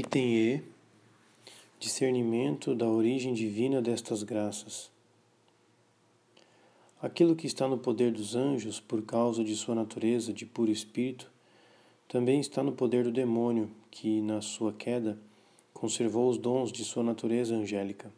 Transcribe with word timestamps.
Item 0.00 0.32
E 0.32 0.62
Discernimento 1.80 2.72
da 2.72 2.86
origem 2.86 3.34
divina 3.34 3.82
destas 3.82 4.22
graças. 4.22 4.92
Aquilo 7.02 7.34
que 7.34 7.48
está 7.48 7.66
no 7.66 7.76
poder 7.76 8.12
dos 8.12 8.36
anjos 8.36 8.78
por 8.78 9.02
causa 9.02 9.42
de 9.42 9.56
sua 9.56 9.74
natureza 9.74 10.32
de 10.32 10.46
puro 10.46 10.70
espírito, 10.70 11.28
também 12.06 12.38
está 12.38 12.62
no 12.62 12.70
poder 12.70 13.02
do 13.02 13.10
demônio, 13.10 13.72
que, 13.90 14.20
na 14.20 14.40
sua 14.40 14.72
queda, 14.72 15.18
conservou 15.74 16.30
os 16.30 16.38
dons 16.38 16.70
de 16.70 16.84
sua 16.84 17.02
natureza 17.02 17.56
angélica. 17.56 18.12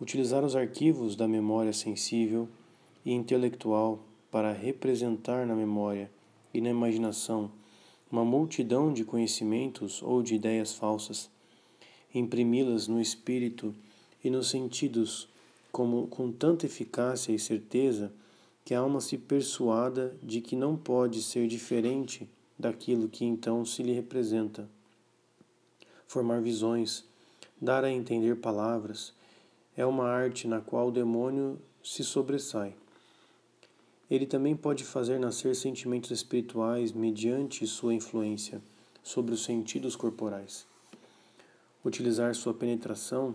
Utilizar 0.00 0.44
os 0.44 0.54
arquivos 0.54 1.16
da 1.16 1.26
memória 1.26 1.72
sensível 1.72 2.48
e 3.04 3.10
intelectual 3.10 3.98
para 4.30 4.52
representar 4.52 5.44
na 5.48 5.56
memória 5.56 6.08
e 6.54 6.60
na 6.60 6.70
imaginação 6.70 7.50
uma 8.12 8.26
multidão 8.26 8.92
de 8.92 9.06
conhecimentos 9.06 10.02
ou 10.02 10.22
de 10.22 10.34
ideias 10.34 10.74
falsas, 10.74 11.30
imprimi-las 12.14 12.86
no 12.86 13.00
espírito 13.00 13.74
e 14.22 14.28
nos 14.28 14.50
sentidos 14.50 15.26
como 15.72 16.06
com 16.08 16.30
tanta 16.30 16.66
eficácia 16.66 17.32
e 17.32 17.38
certeza 17.38 18.12
que 18.66 18.74
a 18.74 18.80
alma 18.80 19.00
se 19.00 19.16
persuada 19.16 20.14
de 20.22 20.42
que 20.42 20.54
não 20.54 20.76
pode 20.76 21.22
ser 21.22 21.48
diferente 21.48 22.28
daquilo 22.58 23.08
que 23.08 23.24
então 23.24 23.64
se 23.64 23.82
lhe 23.82 23.94
representa. 23.94 24.68
Formar 26.06 26.42
visões, 26.42 27.04
dar 27.58 27.82
a 27.82 27.90
entender 27.90 28.36
palavras, 28.36 29.14
é 29.74 29.86
uma 29.86 30.06
arte 30.06 30.46
na 30.46 30.60
qual 30.60 30.88
o 30.88 30.92
demônio 30.92 31.58
se 31.82 32.04
sobressai. 32.04 32.74
Ele 34.12 34.26
também 34.26 34.54
pode 34.54 34.84
fazer 34.84 35.18
nascer 35.18 35.56
sentimentos 35.56 36.10
espirituais 36.10 36.92
mediante 36.92 37.66
sua 37.66 37.94
influência 37.94 38.60
sobre 39.02 39.32
os 39.32 39.42
sentidos 39.42 39.96
corporais. 39.96 40.66
Utilizar 41.82 42.34
sua 42.34 42.52
penetração 42.52 43.34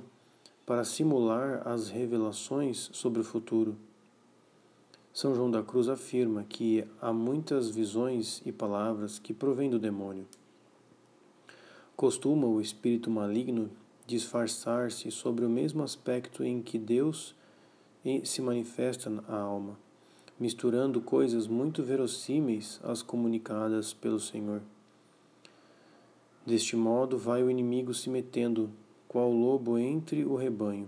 para 0.68 0.84
simular 0.84 1.68
as 1.68 1.90
revelações 1.90 2.92
sobre 2.94 3.22
o 3.22 3.24
futuro. 3.24 3.76
São 5.12 5.34
João 5.34 5.50
da 5.50 5.64
Cruz 5.64 5.90
afirma 5.90 6.44
que 6.44 6.86
há 7.02 7.12
muitas 7.12 7.72
visões 7.72 8.44
e 8.46 8.52
palavras 8.52 9.18
que 9.18 9.34
provêm 9.34 9.72
do 9.72 9.80
demônio. 9.80 10.28
Costuma 11.96 12.46
o 12.46 12.62
espírito 12.62 13.10
maligno 13.10 13.72
disfarçar-se 14.06 15.10
sobre 15.10 15.44
o 15.44 15.50
mesmo 15.50 15.82
aspecto 15.82 16.44
em 16.44 16.62
que 16.62 16.78
Deus 16.78 17.34
se 18.24 18.44
manifesta 18.44 19.10
na 19.10 19.24
alma 19.36 19.87
misturando 20.40 21.02
coisas 21.02 21.48
muito 21.48 21.82
verossímeis 21.82 22.80
às 22.84 23.02
comunicadas 23.02 23.94
pelo 23.94 24.20
Senhor. 24.20 24.62
Deste 26.46 26.76
modo 26.76 27.18
vai 27.18 27.42
o 27.42 27.50
inimigo 27.50 27.94
se 27.94 28.10
metendo, 28.10 28.70
qual 29.08 29.32
lobo 29.32 29.78
entre 29.78 30.24
o 30.24 30.36
rebanho, 30.36 30.88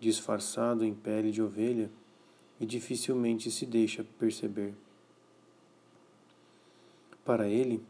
disfarçado 0.00 0.84
em 0.84 0.94
pele 0.94 1.30
de 1.30 1.42
ovelha, 1.42 1.90
e 2.58 2.66
dificilmente 2.66 3.50
se 3.50 3.64
deixa 3.64 4.04
perceber. 4.18 4.74
Para 7.24 7.48
ele, 7.48 7.82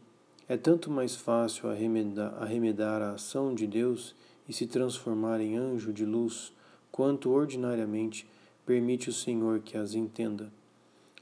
é 0.47 0.55
tanto 0.55 0.89
mais 0.89 1.15
fácil 1.15 1.69
arremedar, 1.69 2.33
arremedar 2.41 3.01
a 3.01 3.11
ação 3.13 3.53
de 3.53 3.65
Deus 3.65 4.15
e 4.47 4.53
se 4.53 4.67
transformar 4.67 5.41
em 5.41 5.57
anjo 5.57 5.91
de 5.91 6.05
luz, 6.05 6.53
quanto 6.91 7.31
ordinariamente 7.31 8.27
permite 8.65 9.09
o 9.09 9.13
Senhor 9.13 9.59
que 9.59 9.77
as 9.77 9.93
entenda 9.93 10.51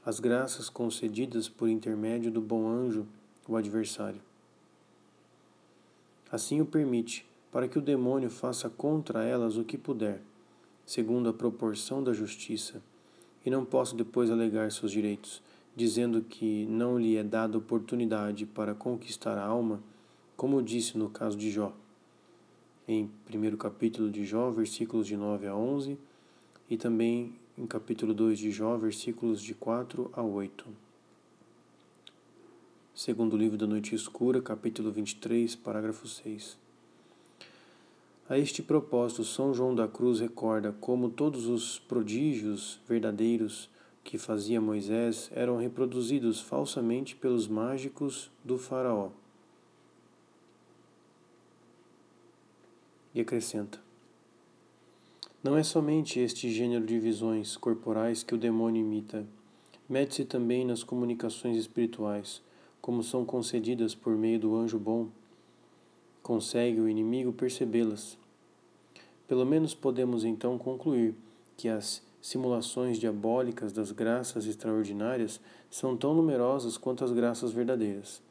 as 0.04 0.18
graças 0.18 0.70
concedidas 0.70 1.48
por 1.48 1.68
intermédio 1.68 2.30
do 2.30 2.40
bom 2.40 2.66
anjo, 2.66 3.06
o 3.46 3.54
adversário. 3.54 4.20
Assim 6.32 6.60
o 6.60 6.66
permite, 6.66 7.26
para 7.52 7.68
que 7.68 7.78
o 7.78 7.82
demônio 7.82 8.30
faça 8.30 8.70
contra 8.70 9.24
elas 9.24 9.56
o 9.56 9.64
que 9.64 9.76
puder, 9.76 10.22
segundo 10.86 11.28
a 11.28 11.34
proporção 11.34 12.02
da 12.02 12.12
justiça, 12.12 12.80
e 13.44 13.50
não 13.50 13.64
possa 13.64 13.94
depois 13.94 14.30
alegar 14.30 14.72
seus 14.72 14.90
direitos, 14.90 15.42
dizendo 15.76 16.22
que 16.22 16.64
não 16.66 16.98
lhe 16.98 17.16
é 17.16 17.24
dada 17.24 17.58
oportunidade 17.58 18.46
para 18.46 18.74
conquistar 18.74 19.36
a 19.36 19.44
alma, 19.44 19.82
como 20.36 20.62
disse 20.62 20.96
no 20.96 21.10
caso 21.10 21.36
de 21.36 21.50
Jó. 21.50 21.74
Em 22.88 23.10
primeiro 23.26 23.56
capítulo 23.56 24.10
de 24.10 24.24
Jó, 24.24 24.50
versículos 24.50 25.06
de 25.06 25.16
9 25.16 25.46
a 25.46 25.54
11, 25.54 25.98
e 26.68 26.76
também 26.76 27.34
em 27.60 27.66
capítulo 27.66 28.14
2 28.14 28.38
de 28.38 28.50
Jó, 28.50 28.74
versículos 28.78 29.42
de 29.42 29.52
4 29.52 30.10
a 30.14 30.22
8. 30.22 30.66
Segundo 32.94 33.36
livro 33.36 33.58
da 33.58 33.66
Noite 33.66 33.94
Escura, 33.94 34.40
capítulo 34.40 34.90
23, 34.90 35.56
parágrafo 35.56 36.08
6. 36.08 36.56
A 38.30 38.38
este 38.38 38.62
propósito, 38.62 39.24
São 39.24 39.52
João 39.52 39.74
da 39.74 39.86
Cruz 39.86 40.20
recorda 40.20 40.74
como 40.80 41.10
todos 41.10 41.48
os 41.48 41.78
prodígios 41.80 42.80
verdadeiros 42.88 43.68
que 44.02 44.16
fazia 44.16 44.58
Moisés 44.58 45.30
eram 45.34 45.58
reproduzidos 45.58 46.40
falsamente 46.40 47.14
pelos 47.14 47.46
mágicos 47.46 48.30
do 48.42 48.56
Faraó. 48.56 49.10
E 53.14 53.20
acrescenta: 53.20 53.78
não 55.42 55.56
é 55.56 55.62
somente 55.62 56.20
este 56.20 56.50
gênero 56.50 56.84
de 56.84 56.98
visões 56.98 57.56
corporais 57.56 58.22
que 58.22 58.34
o 58.34 58.38
demônio 58.38 58.82
imita. 58.82 59.26
Mete-se 59.88 60.26
também 60.26 60.66
nas 60.66 60.84
comunicações 60.84 61.56
espirituais, 61.56 62.42
como 62.80 63.02
são 63.02 63.24
concedidas 63.24 63.94
por 63.94 64.14
meio 64.16 64.38
do 64.38 64.54
anjo 64.54 64.78
bom. 64.78 65.08
Consegue 66.22 66.78
o 66.78 66.88
inimigo 66.88 67.32
percebê-las. 67.32 68.18
Pelo 69.26 69.46
menos 69.46 69.74
podemos 69.74 70.24
então 70.24 70.58
concluir 70.58 71.14
que 71.56 71.68
as 71.70 72.02
simulações 72.20 72.98
diabólicas 72.98 73.72
das 73.72 73.92
graças 73.92 74.44
extraordinárias 74.44 75.40
são 75.70 75.96
tão 75.96 76.14
numerosas 76.14 76.76
quanto 76.76 77.02
as 77.02 77.12
graças 77.12 77.50
verdadeiras. 77.50 78.22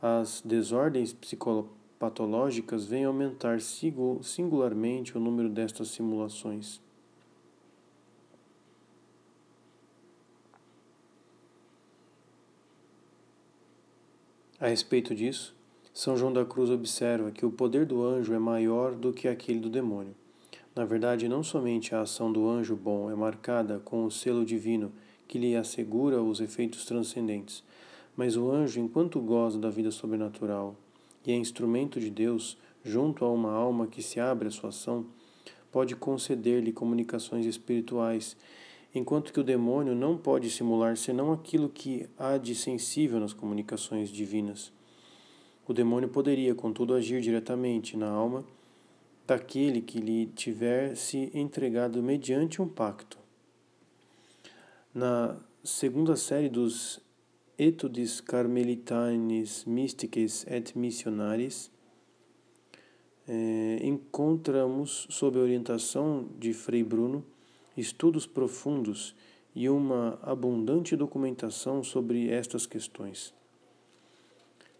As 0.00 0.40
desordens 0.44 1.12
psicológicas 1.12 1.79
patológicas 2.00 2.86
vêm 2.86 3.04
aumentar 3.04 3.60
singularmente 3.60 5.18
o 5.18 5.20
número 5.20 5.50
destas 5.50 5.88
simulações. 5.88 6.80
A 14.58 14.68
respeito 14.68 15.14
disso, 15.14 15.54
São 15.92 16.16
João 16.16 16.32
da 16.32 16.42
Cruz 16.42 16.70
observa 16.70 17.30
que 17.30 17.44
o 17.44 17.50
poder 17.50 17.84
do 17.84 18.02
anjo 18.02 18.32
é 18.32 18.38
maior 18.38 18.94
do 18.94 19.12
que 19.12 19.28
aquele 19.28 19.60
do 19.60 19.68
demônio. 19.68 20.14
Na 20.74 20.86
verdade, 20.86 21.28
não 21.28 21.42
somente 21.42 21.94
a 21.94 22.00
ação 22.00 22.32
do 22.32 22.48
anjo 22.48 22.76
bom 22.76 23.10
é 23.10 23.14
marcada 23.14 23.78
com 23.78 24.06
o 24.06 24.10
selo 24.10 24.44
divino 24.44 24.90
que 25.28 25.38
lhe 25.38 25.54
assegura 25.54 26.22
os 26.22 26.40
efeitos 26.40 26.86
transcendentes, 26.86 27.62
mas 28.16 28.38
o 28.38 28.50
anjo, 28.50 28.80
enquanto 28.80 29.20
goza 29.20 29.58
da 29.58 29.68
vida 29.68 29.90
sobrenatural 29.90 30.74
e 31.26 31.32
é 31.32 31.36
instrumento 31.36 32.00
de 32.00 32.10
Deus 32.10 32.56
junto 32.84 33.24
a 33.24 33.30
uma 33.30 33.52
alma 33.52 33.86
que 33.86 34.02
se 34.02 34.18
abre 34.18 34.48
à 34.48 34.50
sua 34.50 34.70
ação, 34.70 35.06
pode 35.70 35.94
conceder-lhe 35.94 36.72
comunicações 36.72 37.46
espirituais, 37.46 38.36
enquanto 38.94 39.32
que 39.32 39.40
o 39.40 39.44
demônio 39.44 39.94
não 39.94 40.16
pode 40.16 40.50
simular 40.50 40.96
senão 40.96 41.32
aquilo 41.32 41.68
que 41.68 42.08
há 42.18 42.36
de 42.36 42.54
sensível 42.54 43.20
nas 43.20 43.32
comunicações 43.32 44.10
divinas. 44.10 44.72
O 45.66 45.72
demônio 45.72 46.08
poderia, 46.08 46.54
contudo, 46.54 46.94
agir 46.94 47.20
diretamente 47.20 47.96
na 47.96 48.08
alma 48.08 48.44
daquele 49.26 49.80
que 49.80 50.00
lhe 50.00 50.26
tiver 50.26 50.96
se 50.96 51.30
entregado 51.32 52.02
mediante 52.02 52.60
um 52.60 52.66
pacto. 52.66 53.16
Na 54.92 55.36
segunda 55.62 56.16
série 56.16 56.48
dos 56.48 57.00
Etudes 57.62 58.22
Carmelitanis 58.22 59.66
Mystiques 59.66 60.46
et 60.48 60.74
Missionaris, 60.74 61.70
é, 63.28 63.80
encontramos, 63.82 65.06
sob 65.10 65.38
a 65.38 65.42
orientação 65.42 66.26
de 66.38 66.54
Frei 66.54 66.82
Bruno, 66.82 67.22
estudos 67.76 68.26
profundos 68.26 69.14
e 69.54 69.68
uma 69.68 70.18
abundante 70.22 70.96
documentação 70.96 71.84
sobre 71.84 72.30
estas 72.30 72.64
questões. 72.64 73.34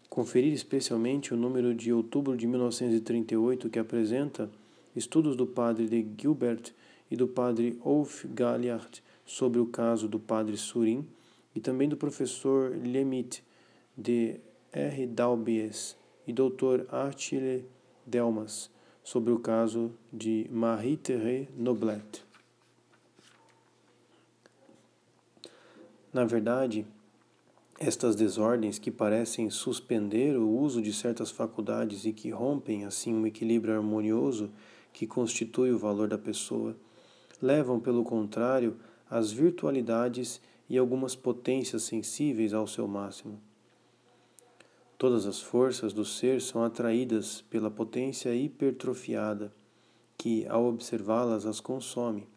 Conferir 0.08 0.54
especialmente 0.54 1.34
o 1.34 1.36
número 1.36 1.74
de 1.74 1.92
outubro 1.92 2.34
de 2.34 2.46
1938, 2.46 3.68
que 3.68 3.78
apresenta 3.78 4.50
estudos 4.96 5.36
do 5.36 5.46
padre 5.46 5.86
de 5.86 6.06
Gilbert 6.18 6.72
e 7.10 7.14
do 7.14 7.28
padre 7.28 7.78
Ulf 7.84 8.24
Galliard 8.24 9.02
sobre 9.26 9.60
o 9.60 9.66
caso 9.66 10.08
do 10.08 10.18
padre 10.18 10.56
Surin 10.56 11.06
e 11.54 11.60
também 11.60 11.88
do 11.88 11.96
professor 11.96 12.70
Lemit 12.76 13.44
de 13.96 14.40
R. 14.72 15.06
Dalbies 15.06 15.96
e 16.26 16.32
Dr. 16.32 16.86
Achille 16.90 17.66
Delmas 18.06 18.70
sobre 19.02 19.32
o 19.32 19.38
caso 19.38 19.92
de 20.12 20.46
Marie-Thérèse 20.50 21.48
Noblet. 21.56 22.24
Na 26.12 26.24
verdade, 26.24 26.86
Estas 27.82 28.14
desordens 28.14 28.78
que 28.78 28.90
parecem 28.90 29.48
suspender 29.48 30.36
o 30.36 30.46
uso 30.46 30.82
de 30.82 30.92
certas 30.92 31.30
faculdades 31.30 32.04
e 32.04 32.12
que 32.12 32.28
rompem 32.28 32.84
assim 32.84 33.14
um 33.14 33.26
equilíbrio 33.26 33.74
harmonioso 33.74 34.50
que 34.92 35.06
constitui 35.06 35.72
o 35.72 35.78
valor 35.78 36.06
da 36.06 36.18
pessoa, 36.18 36.76
levam, 37.40 37.80
pelo 37.80 38.04
contrário, 38.04 38.76
as 39.08 39.32
virtualidades 39.32 40.42
e 40.70 40.78
algumas 40.78 41.16
potências 41.16 41.82
sensíveis 41.82 42.54
ao 42.54 42.64
seu 42.64 42.86
máximo. 42.86 43.40
Todas 44.96 45.26
as 45.26 45.40
forças 45.40 45.92
do 45.92 46.04
ser 46.04 46.40
são 46.40 46.62
atraídas 46.62 47.42
pela 47.50 47.70
potência 47.70 48.32
hipertrofiada, 48.32 49.52
que, 50.16 50.46
ao 50.46 50.66
observá-las, 50.66 51.44
as 51.44 51.58
consome. 51.58 52.28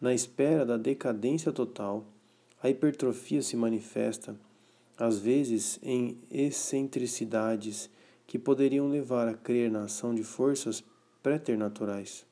Na 0.00 0.14
espera 0.14 0.64
da 0.64 0.76
decadência 0.76 1.50
total, 1.50 2.04
a 2.62 2.70
hipertrofia 2.70 3.42
se 3.42 3.56
manifesta, 3.56 4.36
às 4.96 5.18
vezes, 5.18 5.80
em 5.82 6.18
excentricidades 6.30 7.90
que 8.26 8.38
poderiam 8.38 8.88
levar 8.88 9.26
a 9.26 9.34
crer 9.34 9.70
na 9.70 9.84
ação 9.84 10.14
de 10.14 10.22
forças 10.22 10.84
preternaturais. 11.22 12.24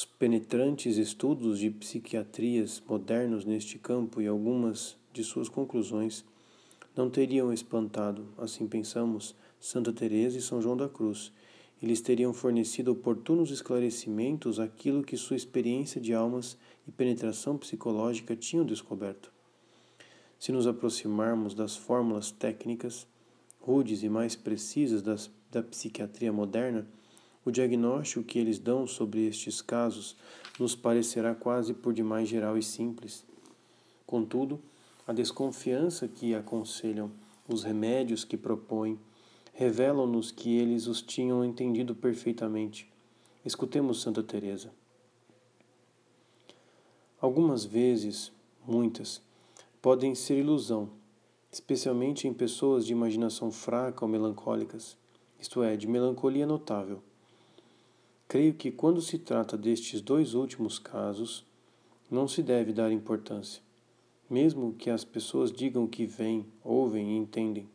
Os 0.00 0.06
penetrantes 0.06 0.96
estudos 0.96 1.58
de 1.58 1.68
psiquiatrias 1.70 2.82
modernos 2.88 3.44
neste 3.44 3.78
campo 3.78 4.22
e 4.22 4.26
algumas 4.26 4.96
de 5.12 5.22
suas 5.22 5.46
conclusões 5.46 6.24
não 6.96 7.10
teriam 7.10 7.52
espantado, 7.52 8.26
assim 8.38 8.66
pensamos, 8.66 9.36
Santa 9.60 9.92
Teresa 9.92 10.38
e 10.38 10.40
São 10.40 10.62
João 10.62 10.74
da 10.74 10.88
Cruz, 10.88 11.30
eles 11.82 12.00
teriam 12.00 12.32
fornecido 12.32 12.92
oportunos 12.92 13.50
esclarecimentos 13.50 14.58
àquilo 14.58 15.02
que 15.02 15.18
sua 15.18 15.36
experiência 15.36 16.00
de 16.00 16.14
almas 16.14 16.56
e 16.88 16.90
penetração 16.90 17.58
psicológica 17.58 18.34
tinham 18.34 18.64
descoberto. 18.64 19.30
Se 20.38 20.50
nos 20.50 20.66
aproximarmos 20.66 21.52
das 21.52 21.76
fórmulas 21.76 22.30
técnicas, 22.30 23.06
rudes 23.60 24.02
e 24.02 24.08
mais 24.08 24.34
precisas 24.34 25.02
das, 25.02 25.30
da 25.50 25.62
psiquiatria 25.62 26.32
moderna, 26.32 26.88
o 27.44 27.50
diagnóstico 27.50 28.24
que 28.24 28.38
eles 28.38 28.58
dão 28.58 28.86
sobre 28.86 29.26
estes 29.26 29.62
casos 29.62 30.16
nos 30.58 30.74
parecerá 30.74 31.34
quase 31.34 31.72
por 31.72 31.92
demais 31.92 32.28
geral 32.28 32.58
e 32.58 32.62
simples. 32.62 33.24
Contudo, 34.06 34.60
a 35.06 35.12
desconfiança 35.12 36.06
que 36.06 36.34
aconselham, 36.34 37.10
os 37.48 37.64
remédios 37.64 38.24
que 38.24 38.36
propõem, 38.36 38.98
revelam-nos 39.52 40.30
que 40.30 40.56
eles 40.56 40.86
os 40.86 41.02
tinham 41.02 41.44
entendido 41.44 41.94
perfeitamente. 41.94 42.90
Escutemos 43.44 44.02
Santa 44.02 44.22
Teresa. 44.22 44.70
Algumas 47.20 47.64
vezes, 47.64 48.32
muitas, 48.66 49.20
podem 49.82 50.14
ser 50.14 50.38
ilusão, 50.38 50.90
especialmente 51.50 52.28
em 52.28 52.32
pessoas 52.32 52.86
de 52.86 52.92
imaginação 52.92 53.50
fraca 53.50 54.04
ou 54.04 54.10
melancólicas, 54.10 54.96
isto 55.38 55.62
é, 55.62 55.76
de 55.76 55.86
melancolia 55.86 56.46
notável. 56.46 57.02
Creio 58.30 58.54
que 58.54 58.70
quando 58.70 59.02
se 59.02 59.18
trata 59.18 59.58
destes 59.58 60.00
dois 60.00 60.34
últimos 60.34 60.78
casos, 60.78 61.44
não 62.08 62.28
se 62.28 62.44
deve 62.44 62.72
dar 62.72 62.92
importância, 62.92 63.60
mesmo 64.30 64.72
que 64.72 64.88
as 64.88 65.02
pessoas 65.02 65.50
digam 65.50 65.84
que 65.84 66.06
veem, 66.06 66.46
ouvem 66.62 67.10
e 67.10 67.16
entendem. 67.16 67.68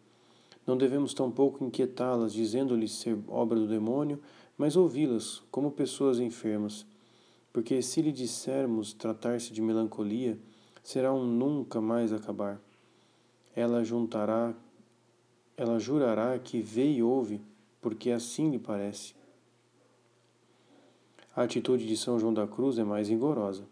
Não 0.65 0.77
devemos 0.77 1.13
tampouco 1.13 1.61
inquietá-las 1.61 2.31
dizendo-lhes 2.31 2.93
ser 2.93 3.17
obra 3.27 3.59
do 3.59 3.67
demônio, 3.67 4.17
mas 4.57 4.77
ouvi-las 4.77 5.43
como 5.51 5.71
pessoas 5.71 6.19
enfermas, 6.19 6.85
porque 7.51 7.81
se 7.81 8.01
lhe 8.01 8.13
dissermos 8.13 8.93
tratar-se 8.93 9.51
de 9.51 9.61
melancolia, 9.61 10.39
será 10.81 11.13
um 11.13 11.25
nunca 11.25 11.81
mais 11.81 12.13
acabar. 12.13 12.61
Ela 13.53 13.83
juntará, 13.83 14.55
ela 15.57 15.77
jurará 15.79 16.39
que 16.39 16.61
vê 16.61 16.93
e 16.93 17.03
ouve, 17.03 17.41
porque 17.81 18.09
assim 18.09 18.49
lhe 18.49 18.57
parece. 18.57 19.24
A 21.35 21.43
atitude 21.43 21.85
de 21.85 21.97
São 21.97 22.17
João 22.17 22.33
da 22.33 22.47
Cruz 22.47 22.79
é 22.79 22.83
mais 22.85 23.09
rigorosa. 23.09 23.67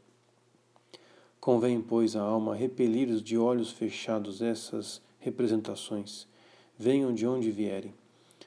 Convém, 1.39 1.79
pois, 1.81 2.13
a 2.13 2.21
alma 2.21 2.55
repelir 2.55 3.07
de 3.21 3.37
olhos 3.37 3.71
fechados 3.71 4.41
essas 4.41 5.01
representações 5.19 6.27
venham 6.77 7.13
de 7.13 7.25
onde 7.25 7.51
vierem. 7.51 7.93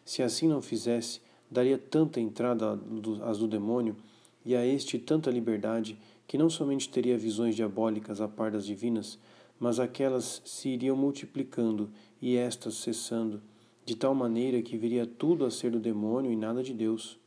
Se 0.05 0.23
assim 0.23 0.47
não 0.47 0.61
fizesse, 0.61 1.21
daria 1.51 1.79
tanta 1.79 2.21
entrada 2.21 2.79
às 3.25 3.39
do 3.39 3.49
demônio 3.49 3.97
e 4.45 4.55
a 4.55 4.67
este 4.67 4.99
tanta 4.99 5.31
liberdade 5.31 5.99
que 6.27 6.37
não 6.37 6.51
somente 6.51 6.89
teria 6.89 7.17
visões 7.17 7.57
diabólicas 7.57 8.21
a 8.21 8.29
par 8.29 8.51
das 8.51 8.67
divinas, 8.67 9.19
mas 9.59 9.81
aquelas 9.81 10.43
se 10.45 10.69
iriam 10.69 10.97
multiplicando 10.97 11.89
e 12.21 12.37
estas 12.37 12.75
cessando, 12.75 13.41
de 13.85 13.97
tal 13.97 14.15
maneira 14.15 14.61
que 14.61 14.77
viria 14.77 15.07
tudo 15.07 15.47
a 15.47 15.51
ser 15.51 15.71
do 15.71 15.81
demônio 15.81 16.31
e 16.31 16.37
nada 16.37 16.63
de 16.63 16.75
Deus. 16.75 17.19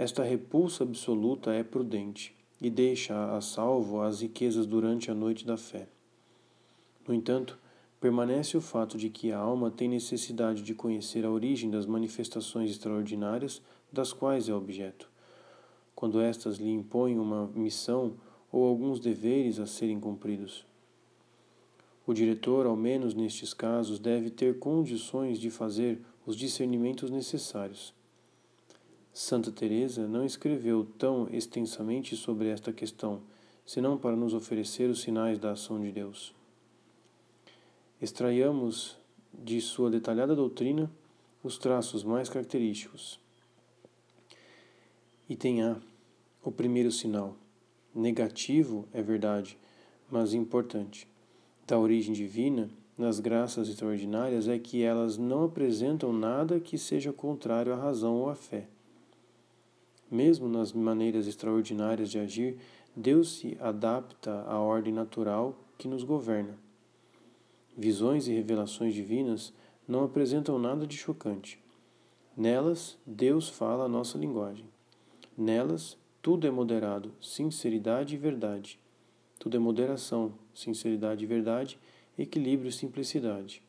Esta 0.00 0.24
repulsa 0.24 0.82
absoluta 0.82 1.52
é 1.52 1.62
prudente 1.62 2.34
e 2.58 2.70
deixa 2.70 3.36
a 3.36 3.40
salvo 3.42 4.00
as 4.00 4.22
riquezas 4.22 4.64
durante 4.64 5.10
a 5.10 5.14
noite 5.14 5.44
da 5.44 5.58
fé. 5.58 5.88
No 7.06 7.12
entanto, 7.12 7.58
permanece 8.00 8.56
o 8.56 8.62
fato 8.62 8.96
de 8.96 9.10
que 9.10 9.30
a 9.30 9.36
alma 9.36 9.70
tem 9.70 9.90
necessidade 9.90 10.62
de 10.62 10.74
conhecer 10.74 11.26
a 11.26 11.30
origem 11.30 11.70
das 11.70 11.84
manifestações 11.84 12.70
extraordinárias 12.70 13.60
das 13.92 14.10
quais 14.10 14.48
é 14.48 14.54
objeto, 14.54 15.06
quando 15.94 16.18
estas 16.18 16.56
lhe 16.56 16.70
impõem 16.70 17.18
uma 17.18 17.48
missão 17.48 18.14
ou 18.50 18.66
alguns 18.66 19.00
deveres 19.00 19.58
a 19.58 19.66
serem 19.66 20.00
cumpridos. 20.00 20.64
O 22.06 22.14
diretor, 22.14 22.64
ao 22.64 22.74
menos 22.74 23.12
nestes 23.12 23.52
casos, 23.52 23.98
deve 23.98 24.30
ter 24.30 24.58
condições 24.58 25.38
de 25.38 25.50
fazer 25.50 26.00
os 26.24 26.34
discernimentos 26.34 27.10
necessários. 27.10 27.99
Santa 29.12 29.50
Teresa 29.50 30.06
não 30.06 30.24
escreveu 30.24 30.86
tão 30.98 31.28
extensamente 31.30 32.16
sobre 32.16 32.48
esta 32.48 32.72
questão, 32.72 33.20
senão 33.66 33.98
para 33.98 34.16
nos 34.16 34.34
oferecer 34.34 34.88
os 34.88 35.00
sinais 35.00 35.38
da 35.38 35.52
ação 35.52 35.80
de 35.80 35.90
Deus 35.90 36.34
extraiamos 38.00 38.96
de 39.32 39.60
sua 39.60 39.90
detalhada 39.90 40.34
doutrina 40.34 40.90
os 41.44 41.58
traços 41.58 42.02
mais 42.02 42.28
característicos. 42.28 43.20
Item 45.28 45.62
A. 45.62 45.76
O 46.42 46.50
primeiro 46.50 46.90
sinal. 46.90 47.36
Negativo 47.94 48.88
é 48.92 49.02
verdade, 49.02 49.58
mas 50.10 50.32
importante. 50.32 51.06
Da 51.66 51.78
origem 51.78 52.14
divina, 52.14 52.70
nas 52.96 53.20
graças 53.20 53.68
extraordinárias, 53.68 54.48
é 54.48 54.58
que 54.58 54.82
elas 54.82 55.18
não 55.18 55.44
apresentam 55.44 56.12
nada 56.12 56.58
que 56.58 56.78
seja 56.78 57.12
contrário 57.12 57.72
à 57.72 57.76
razão 57.76 58.14
ou 58.16 58.30
à 58.30 58.34
fé. 58.34 58.66
Mesmo 60.10 60.48
nas 60.48 60.72
maneiras 60.72 61.26
extraordinárias 61.26 62.10
de 62.10 62.18
agir, 62.18 62.58
Deus 62.96 63.38
se 63.38 63.56
adapta 63.60 64.42
à 64.42 64.58
ordem 64.58 64.92
natural 64.92 65.56
que 65.78 65.86
nos 65.86 66.02
governa 66.02 66.58
visões 67.80 68.28
e 68.28 68.32
revelações 68.34 68.92
divinas 68.92 69.54
não 69.88 70.04
apresentam 70.04 70.58
nada 70.58 70.86
de 70.86 70.98
chocante. 70.98 71.58
Nelas, 72.36 72.98
Deus 73.06 73.48
fala 73.48 73.84
a 73.84 73.88
nossa 73.88 74.18
linguagem. 74.18 74.66
Nelas, 75.36 75.96
tudo 76.20 76.46
é 76.46 76.50
moderado, 76.50 77.10
sinceridade 77.22 78.14
e 78.14 78.18
verdade. 78.18 78.78
Tudo 79.38 79.56
é 79.56 79.58
moderação, 79.60 80.34
sinceridade 80.54 81.24
e 81.24 81.26
verdade, 81.26 81.78
equilíbrio 82.18 82.68
e 82.68 82.72
simplicidade. 82.72 83.62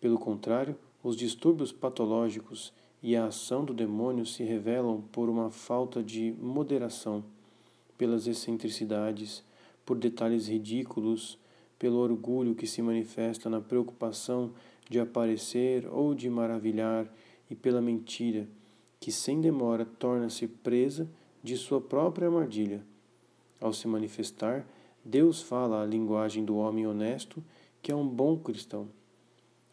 Pelo 0.00 0.18
contrário, 0.18 0.76
os 1.00 1.16
distúrbios 1.16 1.70
patológicos 1.70 2.72
e 3.02 3.16
a 3.16 3.26
ação 3.26 3.64
do 3.64 3.72
demônio 3.72 4.26
se 4.26 4.42
revelam 4.42 5.02
por 5.12 5.28
uma 5.28 5.50
falta 5.50 6.02
de 6.02 6.34
moderação, 6.40 7.24
pelas 7.96 8.26
excentricidades, 8.26 9.44
por 9.84 9.96
detalhes 9.96 10.48
ridículos, 10.48 11.38
pelo 11.78 11.98
orgulho 11.98 12.54
que 12.54 12.66
se 12.66 12.82
manifesta 12.82 13.48
na 13.48 13.60
preocupação 13.60 14.52
de 14.88 14.98
aparecer 14.98 15.86
ou 15.86 16.14
de 16.14 16.28
maravilhar 16.28 17.12
e 17.50 17.54
pela 17.54 17.80
mentira, 17.80 18.48
que 18.98 19.12
sem 19.12 19.40
demora 19.40 19.84
torna-se 19.84 20.48
presa 20.48 21.08
de 21.42 21.56
sua 21.56 21.80
própria 21.80 22.26
armadilha. 22.26 22.84
Ao 23.60 23.72
se 23.72 23.86
manifestar, 23.86 24.66
Deus 25.04 25.40
fala 25.40 25.82
a 25.82 25.86
linguagem 25.86 26.44
do 26.44 26.56
homem 26.56 26.86
honesto 26.86 27.42
que 27.80 27.92
é 27.92 27.94
um 27.94 28.06
bom 28.06 28.36
cristão. 28.36 28.88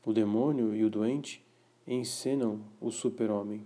O 0.05 0.13
demônio 0.13 0.75
e 0.75 0.83
o 0.83 0.89
doente 0.89 1.44
encenam 1.87 2.61
o 2.81 2.89
super-homem. 2.91 3.65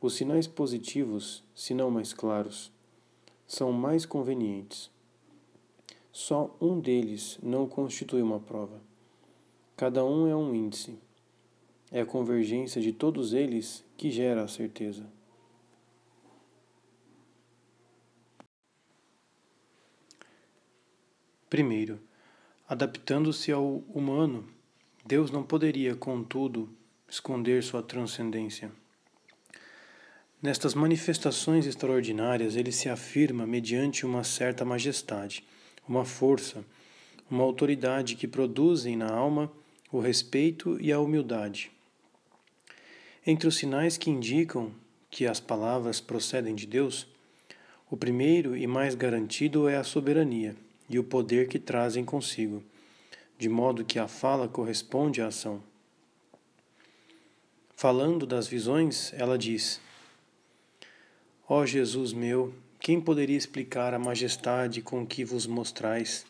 Os 0.00 0.14
sinais 0.14 0.46
positivos, 0.46 1.42
se 1.54 1.72
não 1.72 1.90
mais 1.90 2.12
claros, 2.12 2.70
são 3.46 3.72
mais 3.72 4.04
convenientes. 4.04 4.90
Só 6.12 6.54
um 6.60 6.78
deles 6.78 7.38
não 7.42 7.66
constitui 7.66 8.20
uma 8.20 8.38
prova. 8.38 8.80
Cada 9.76 10.04
um 10.04 10.26
é 10.26 10.36
um 10.36 10.54
índice. 10.54 10.98
É 11.90 12.00
a 12.00 12.06
convergência 12.06 12.82
de 12.82 12.92
todos 12.92 13.32
eles 13.32 13.84
que 13.96 14.10
gera 14.10 14.44
a 14.44 14.48
certeza. 14.48 15.10
Primeiro, 21.48 22.00
adaptando-se 22.74 23.52
ao 23.52 23.84
humano, 23.94 24.44
Deus 25.06 25.30
não 25.30 25.44
poderia, 25.44 25.94
contudo, 25.94 26.68
esconder 27.08 27.62
sua 27.62 27.84
transcendência. 27.84 28.72
Nestas 30.42 30.74
manifestações 30.74 31.66
extraordinárias, 31.66 32.56
ele 32.56 32.72
se 32.72 32.88
afirma 32.88 33.46
mediante 33.46 34.04
uma 34.04 34.24
certa 34.24 34.64
majestade, 34.64 35.44
uma 35.88 36.04
força, 36.04 36.64
uma 37.30 37.44
autoridade 37.44 38.16
que 38.16 38.26
produzem 38.26 38.96
na 38.96 39.08
alma 39.08 39.50
o 39.92 40.00
respeito 40.00 40.76
e 40.80 40.92
a 40.92 40.98
humildade. 40.98 41.70
Entre 43.24 43.46
os 43.46 43.56
sinais 43.56 43.96
que 43.96 44.10
indicam 44.10 44.72
que 45.08 45.28
as 45.28 45.38
palavras 45.38 46.00
procedem 46.00 46.56
de 46.56 46.66
Deus, 46.66 47.06
o 47.88 47.96
primeiro 47.96 48.56
e 48.56 48.66
mais 48.66 48.96
garantido 48.96 49.68
é 49.68 49.76
a 49.76 49.84
soberania 49.84 50.56
e 50.94 50.98
o 51.00 51.02
poder 51.02 51.48
que 51.48 51.58
trazem 51.58 52.04
consigo, 52.04 52.62
de 53.36 53.48
modo 53.48 53.84
que 53.84 53.98
a 53.98 54.06
fala 54.06 54.46
corresponde 54.46 55.20
à 55.20 55.26
ação. 55.26 55.60
Falando 57.74 58.24
das 58.24 58.46
visões, 58.46 59.12
ela 59.14 59.36
diz: 59.36 59.80
Ó 61.48 61.62
oh 61.62 61.66
Jesus 61.66 62.12
meu, 62.12 62.54
quem 62.78 63.00
poderia 63.00 63.36
explicar 63.36 63.92
a 63.92 63.98
majestade 63.98 64.80
com 64.80 65.04
que 65.04 65.24
vos 65.24 65.48
mostrais? 65.48 66.24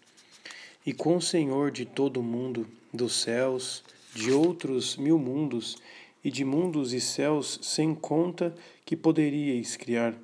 E 0.86 0.94
com 0.94 1.18
o 1.18 1.22
Senhor 1.22 1.70
de 1.70 1.84
todo 1.84 2.20
o 2.20 2.22
mundo, 2.22 2.66
dos 2.90 3.20
céus, 3.20 3.84
de 4.14 4.32
outros 4.32 4.96
mil 4.96 5.18
mundos 5.18 5.76
e 6.24 6.30
de 6.30 6.42
mundos 6.42 6.94
e 6.94 7.02
céus 7.02 7.58
sem 7.60 7.94
conta 7.94 8.54
que 8.86 8.96
poderíeis 8.96 9.76
criar. 9.76 10.14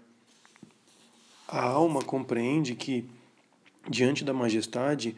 A 1.46 1.62
alma 1.62 2.00
compreende 2.02 2.74
que, 2.74 3.04
diante 3.90 4.22
da 4.24 4.32
majestade 4.32 5.16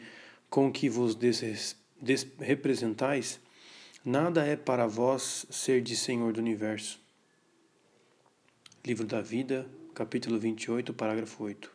com 0.49 0.71
que 0.71 0.89
vos 0.89 1.15
representais, 2.39 3.39
nada 4.03 4.43
é 4.43 4.55
para 4.55 4.87
vós 4.87 5.45
ser 5.51 5.83
de 5.83 5.95
Senhor 5.95 6.33
do 6.33 6.39
universo. 6.39 6.99
Livro 8.83 9.05
da 9.05 9.21
Vida, 9.21 9.69
capítulo 9.93 10.39
28, 10.39 10.91
parágrafo 10.91 11.43
8. 11.43 11.71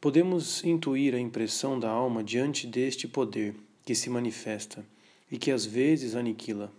Podemos 0.00 0.64
intuir 0.64 1.14
a 1.14 1.20
impressão 1.20 1.78
da 1.78 1.90
alma 1.90 2.24
diante 2.24 2.66
deste 2.66 3.06
poder 3.06 3.54
que 3.84 3.94
se 3.94 4.08
manifesta 4.08 4.84
e 5.30 5.36
que 5.36 5.50
às 5.50 5.66
vezes 5.66 6.16
aniquila. 6.16 6.72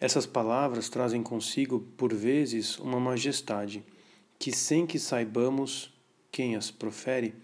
Essas 0.00 0.24
palavras 0.24 0.88
trazem 0.88 1.22
consigo, 1.22 1.80
por 1.96 2.14
vezes, 2.14 2.78
uma 2.78 2.98
majestade 2.98 3.84
que, 4.38 4.50
sem 4.50 4.86
que 4.86 4.98
saibamos 4.98 5.92
quem 6.30 6.56
as 6.56 6.70
profere, 6.70 7.34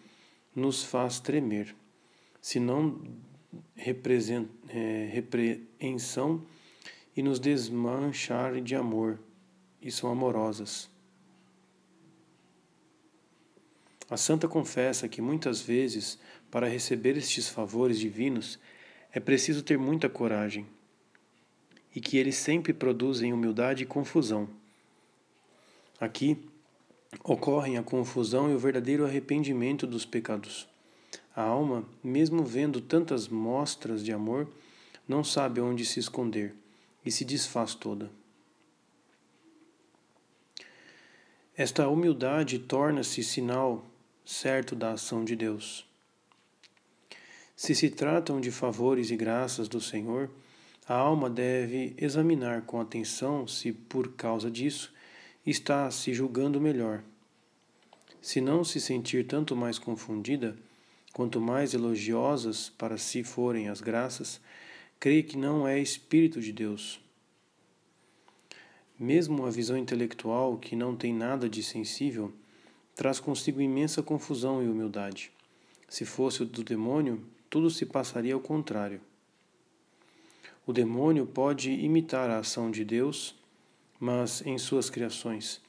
nos 0.55 0.85
faz 0.85 1.19
tremer, 1.19 1.75
se 2.41 2.61
não 2.61 3.03
é, 4.69 5.09
repreensão 5.13 6.45
e 7.17 7.23
nos 7.23 7.41
desmanchar 7.41 8.61
de 8.61 8.75
amor, 8.75 9.19
e 9.81 9.91
são 9.91 10.11
amorosas. 10.11 10.89
A 14.09 14.17
santa 14.17 14.47
confessa 14.47 15.09
que 15.09 15.21
muitas 15.21 15.61
vezes, 15.61 16.19
para 16.51 16.69
receber 16.69 17.17
estes 17.17 17.49
favores 17.49 17.99
divinos, 17.99 18.59
é 19.13 19.21
preciso 19.21 19.63
ter 19.63 19.79
muita 19.79 20.09
coragem, 20.09 20.67
e 21.95 22.01
que 22.01 22.17
eles 22.17 22.37
sempre 22.37 22.73
produzem 22.73 23.33
humildade 23.33 23.85
e 23.85 23.87
confusão. 23.87 24.49
Aqui 26.01 26.39
ocorrem 27.23 27.77
a 27.77 27.83
confusão 27.83 28.51
e 28.51 28.55
o 28.55 28.59
verdadeiro 28.59 29.05
arrependimento 29.05 29.87
dos 29.87 30.05
pecados. 30.05 30.67
A 31.37 31.43
alma, 31.43 31.85
mesmo 32.03 32.45
vendo 32.45 32.81
tantas 32.81 33.29
mostras 33.29 34.05
de 34.05 34.13
amor, 34.13 34.49
não 35.07 35.23
sabe 35.23 35.61
onde 35.61 35.85
se 35.85 36.01
esconder 36.01 36.55
e 37.05 37.11
se 37.11 37.25
desfaz 37.25 37.75
toda. 37.75 38.11
Esta 41.57 41.89
humildade 41.89 42.59
torna-se 42.59 43.23
sinal 43.23 43.85
certo 44.25 44.75
da 44.75 44.93
ação 44.93 45.25
de 45.25 45.37
Deus. 45.37 45.85
Se 47.57 47.75
se 47.75 47.91
tratam 47.91 48.41
de 48.41 48.51
favores 48.51 49.11
e 49.11 49.17
graças 49.17 49.69
do 49.69 49.81
Senhor, 49.81 50.31
a 50.87 50.95
alma 50.95 51.29
deve 51.29 51.95
examinar 51.99 52.63
com 52.63 52.81
atenção 52.81 53.47
se, 53.47 53.73
por 53.73 54.13
causa 54.15 54.51
disso, 54.51 54.94
está 55.47 55.91
se 55.91 56.15
julgando 56.15 56.61
melhor. 56.61 57.03
Se 58.23 58.41
não 58.41 58.65
se 58.65 58.81
sentir 58.81 59.27
tanto 59.27 59.55
mais 59.55 59.79
confundida, 59.79 60.57
quanto 61.13 61.41
mais 61.41 61.75
elogiosas 61.75 62.71
para 62.71 62.97
si 62.97 63.23
forem 63.23 63.69
as 63.69 63.81
graças, 63.81 64.41
crê 64.99 65.23
que 65.23 65.37
não 65.37 65.69
é 65.69 65.79
Espírito 65.79 66.41
de 66.41 66.53
Deus. 66.53 67.01
Mesmo 68.99 69.45
a 69.45 69.51
visão 69.51 69.77
intelectual, 69.77 70.57
que 70.57 70.75
não 70.75 70.97
tem 70.97 71.13
nada 71.13 71.49
de 71.49 71.63
sensível, 71.63 72.33
traz 72.95 73.21
consigo 73.21 73.61
imensa 73.61 74.03
confusão 74.03 74.63
e 74.63 74.69
humildade. 74.69 75.31
Se 75.89 76.05
fosse 76.05 76.45
do 76.45 76.65
demônio, 76.65 77.23
tudo 77.51 77.69
se 77.71 77.85
passaria 77.85 78.35
ao 78.35 78.41
contrário. 78.41 79.01
O 80.67 80.73
demônio 80.73 81.27
pode 81.27 81.71
imitar 81.71 82.31
a 82.31 82.39
ação 82.39 82.71
de 82.71 82.85
Deus, 82.85 83.35
mas 84.05 84.43
em 84.45 84.59
suas 84.59 84.91
criações. 84.91 85.63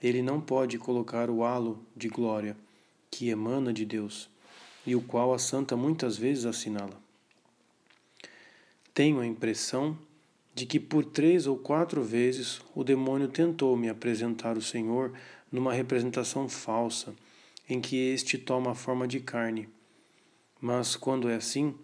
Ele 0.00 0.22
não 0.22 0.40
pode 0.40 0.78
colocar 0.78 1.28
o 1.28 1.42
halo 1.42 1.84
de 1.96 2.08
glória 2.08 2.56
que 3.10 3.28
emana 3.28 3.72
de 3.72 3.84
Deus 3.84 4.30
e 4.86 4.94
o 4.94 5.02
qual 5.02 5.34
a 5.34 5.38
santa 5.38 5.76
muitas 5.76 6.16
vezes 6.16 6.46
assinala. 6.46 6.96
Tenho 8.94 9.18
a 9.18 9.26
impressão 9.26 9.98
de 10.54 10.64
que 10.64 10.78
por 10.78 11.04
três 11.04 11.48
ou 11.48 11.56
quatro 11.56 12.04
vezes 12.04 12.60
o 12.72 12.84
demônio 12.84 13.26
tentou 13.26 13.76
me 13.76 13.88
apresentar 13.88 14.56
o 14.56 14.62
Senhor 14.62 15.12
numa 15.50 15.72
representação 15.72 16.48
falsa, 16.48 17.12
em 17.68 17.80
que 17.80 17.96
este 17.96 18.38
toma 18.38 18.70
a 18.70 18.76
forma 18.76 19.08
de 19.08 19.18
carne. 19.18 19.68
Mas 20.60 20.94
quando 20.94 21.28
é 21.28 21.34
assim, 21.34 21.74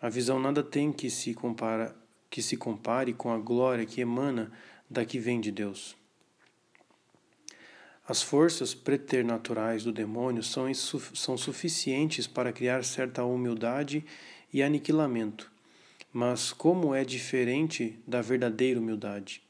a 0.00 0.08
visão 0.08 0.38
nada 0.38 0.62
tem 0.62 0.92
que 0.92 1.10
se 1.10 1.34
compara 1.34 1.96
que 2.30 2.42
se 2.42 2.56
compare 2.56 3.12
com 3.14 3.32
a 3.32 3.38
glória 3.38 3.86
que 3.86 4.02
emana 4.02 4.52
da 4.90 5.04
que 5.04 5.18
vem 5.18 5.40
de 5.40 5.50
Deus. 5.50 5.96
As 8.06 8.22
forças 8.22 8.74
preternaturais 8.74 9.84
do 9.84 9.92
demônio 9.92 10.42
são, 10.42 10.72
são 10.72 11.36
suficientes 11.36 12.26
para 12.26 12.52
criar 12.52 12.82
certa 12.82 13.22
humildade 13.22 14.02
e 14.50 14.62
aniquilamento, 14.62 15.50
mas 16.10 16.52
como 16.52 16.94
é 16.94 17.04
diferente 17.04 17.98
da 18.06 18.22
verdadeira 18.22 18.80
humildade? 18.80 19.42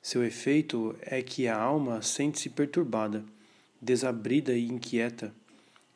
Seu 0.00 0.22
efeito 0.22 0.94
é 1.00 1.20
que 1.20 1.48
a 1.48 1.58
alma 1.58 2.00
sente-se 2.00 2.48
perturbada, 2.48 3.24
desabrida 3.80 4.54
e 4.54 4.68
inquieta, 4.68 5.34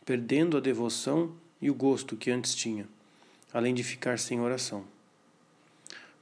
perdendo 0.04 0.56
a 0.56 0.60
devoção 0.60 1.32
e 1.60 1.70
o 1.70 1.74
gosto 1.74 2.16
que 2.16 2.30
antes 2.30 2.54
tinha, 2.54 2.88
além 3.52 3.72
de 3.72 3.84
ficar 3.84 4.18
sem 4.18 4.40
oração. 4.40 4.84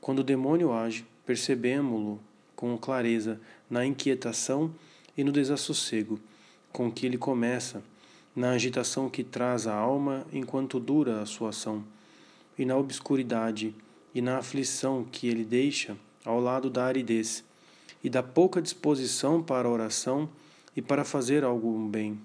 Quando 0.00 0.18
o 0.18 0.24
demônio 0.24 0.72
age, 0.72 1.06
percebemos-lo 1.26 2.20
com 2.54 2.78
clareza 2.78 3.38
na 3.68 3.84
inquietação 3.84 4.72
e 5.16 5.24
no 5.24 5.32
desassossego 5.32 6.18
com 6.72 6.92
que 6.92 7.06
ele 7.06 7.16
começa, 7.16 7.82
na 8.34 8.50
agitação 8.50 9.08
que 9.08 9.24
traz 9.24 9.66
a 9.66 9.74
alma 9.74 10.26
enquanto 10.30 10.78
dura 10.78 11.22
a 11.22 11.26
sua 11.26 11.48
ação, 11.48 11.82
e 12.58 12.66
na 12.66 12.76
obscuridade 12.76 13.74
e 14.14 14.20
na 14.20 14.38
aflição 14.38 15.02
que 15.02 15.26
ele 15.26 15.42
deixa 15.42 15.96
ao 16.22 16.38
lado 16.38 16.68
da 16.68 16.84
aridez 16.84 17.42
e 18.04 18.10
da 18.10 18.22
pouca 18.22 18.60
disposição 18.60 19.42
para 19.42 19.66
a 19.66 19.70
oração 19.70 20.28
e 20.76 20.82
para 20.82 21.02
fazer 21.02 21.44
algum 21.44 21.88
bem. 21.88 22.20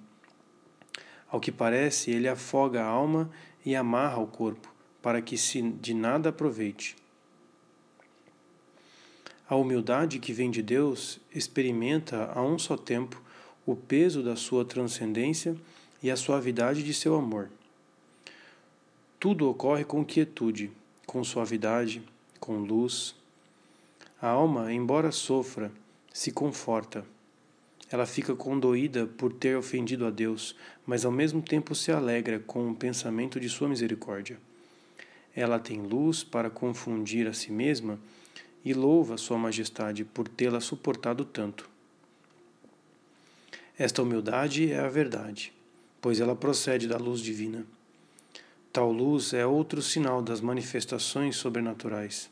Ao 1.29 1.39
que 1.39 1.51
parece, 1.51 2.12
ele 2.12 2.27
afoga 2.27 2.84
a 2.84 2.88
alma 2.88 3.29
e 3.65 3.74
amarra 3.74 4.20
o 4.20 4.27
corpo, 4.27 4.70
para 5.01 5.22
que 5.22 5.38
se 5.38 5.62
de 5.62 5.93
nada 5.93 6.27
aproveite. 6.29 7.00
A 9.51 9.55
humildade 9.58 10.17
que 10.17 10.31
vem 10.31 10.50
de 10.50 10.62
Deus 10.62 11.20
experimenta 11.36 12.31
a 12.34 12.41
um 12.41 12.58
só 12.58 12.77
tempo 12.77 13.22
o 13.65 13.75
peso 13.75 14.24
da 14.24 14.38
sua 14.38 14.63
transcendência 14.63 15.58
e 16.01 16.10
a 16.10 16.15
suavidade 16.15 16.81
de 16.81 16.93
seu 16.93 17.17
amor. 17.17 17.50
Tudo 19.20 19.50
ocorre 19.50 19.84
com 19.84 20.05
quietude, 20.05 20.72
com 21.05 21.22
suavidade, 21.22 22.01
com 22.39 22.60
luz. 22.60 23.13
A 24.22 24.29
alma, 24.29 24.72
embora 24.72 25.12
sofra, 25.12 25.70
se 26.13 26.31
conforta. 26.31 27.03
Ela 27.91 28.05
fica 28.05 28.34
condoída 28.34 29.05
por 29.05 29.34
ter 29.34 29.58
ofendido 29.58 30.05
a 30.05 30.10
Deus, 30.10 30.55
mas 30.86 31.03
ao 31.03 31.12
mesmo 31.12 31.41
tempo 31.41 31.75
se 31.75 31.91
alegra 31.91 32.39
com 32.39 32.72
o 32.72 32.75
pensamento 32.75 33.38
de 33.38 33.50
sua 33.50 33.67
misericórdia. 33.67 34.39
Ela 35.36 35.60
tem 35.60 35.81
luz 35.81 36.24
para 36.24 36.50
confundir 36.50 37.27
a 37.27 37.34
si 37.34 37.51
mesma 37.51 38.00
e 38.63 38.74
louva 38.74 39.18
Sua 39.18 39.38
Majestade 39.38 40.03
por 40.06 40.27
tê-la 40.27 40.60
suportado 40.60 41.25
tanto. 41.25 41.70
Esta 43.77 44.01
humildade 44.01 44.72
é 44.72 44.80
a 44.80 44.89
verdade, 44.89 45.53
pois 46.00 46.20
ela 46.20 46.36
procede 46.36 46.88
da 46.88 46.98
luz 46.98 47.20
divina. 47.20 47.65
Tal 48.72 48.91
luz 48.91 49.34
é 49.34 49.46
outro 49.46 49.82
sinal 49.82 50.22
das 50.22 50.39
manifestações 50.39 51.36
sobrenaturais. 51.36 52.30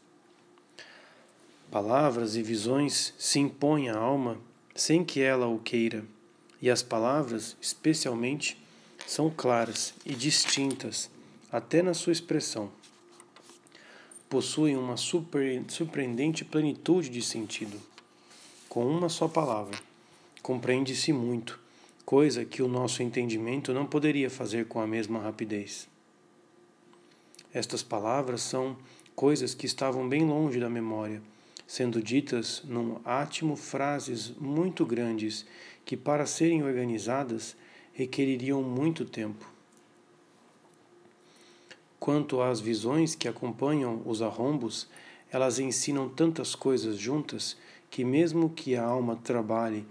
Palavras 1.71 2.35
e 2.35 2.41
visões 2.41 3.13
se 3.17 3.39
impõem 3.39 3.89
à 3.89 3.97
alma 3.97 4.37
sem 4.75 5.03
que 5.03 5.21
ela 5.21 5.47
o 5.47 5.59
queira, 5.59 6.05
e 6.61 6.69
as 6.69 6.81
palavras, 6.81 7.57
especialmente, 7.61 8.57
são 9.05 9.29
claras 9.29 9.93
e 10.05 10.13
distintas, 10.13 11.09
até 11.51 11.81
na 11.81 11.93
sua 11.93 12.13
expressão. 12.13 12.71
Possuem 14.29 14.77
uma 14.77 14.95
super, 14.95 15.63
surpreendente 15.67 16.45
plenitude 16.45 17.09
de 17.09 17.19
sentido. 17.19 17.81
Com 18.69 18.85
uma 18.85 19.09
só 19.09 19.27
palavra, 19.27 19.75
compreende-se 20.43 21.11
muito, 21.11 21.59
coisa 22.05 22.45
que 22.45 22.61
o 22.61 22.67
nosso 22.67 23.01
entendimento 23.01 23.73
não 23.73 23.87
poderia 23.87 24.29
fazer 24.29 24.67
com 24.67 24.79
a 24.79 24.85
mesma 24.85 25.19
rapidez. 25.19 25.89
Estas 27.51 27.81
palavras 27.81 28.43
são 28.43 28.77
coisas 29.15 29.55
que 29.55 29.65
estavam 29.65 30.07
bem 30.07 30.23
longe 30.23 30.59
da 30.59 30.69
memória, 30.69 31.23
sendo 31.65 31.99
ditas 31.99 32.61
num 32.65 33.01
átimo 33.03 33.55
frases 33.55 34.29
muito 34.39 34.85
grandes 34.85 35.43
que, 35.83 35.97
para 35.97 36.27
serem 36.27 36.61
organizadas, 36.61 37.55
requereriam 37.93 38.61
muito 38.61 39.05
tempo. 39.05 39.58
Quanto 41.99 42.41
às 42.41 42.61
visões 42.61 43.13
que 43.13 43.27
acompanham 43.27 44.01
os 44.05 44.21
arrombos, 44.21 44.87
elas 45.29 45.59
ensinam 45.59 46.07
tantas 46.07 46.55
coisas 46.55 46.97
juntas 46.97 47.57
que, 47.89 48.05
mesmo 48.05 48.49
que 48.49 48.75
a 48.75 48.83
alma 48.83 49.17
trabalhe 49.17 49.85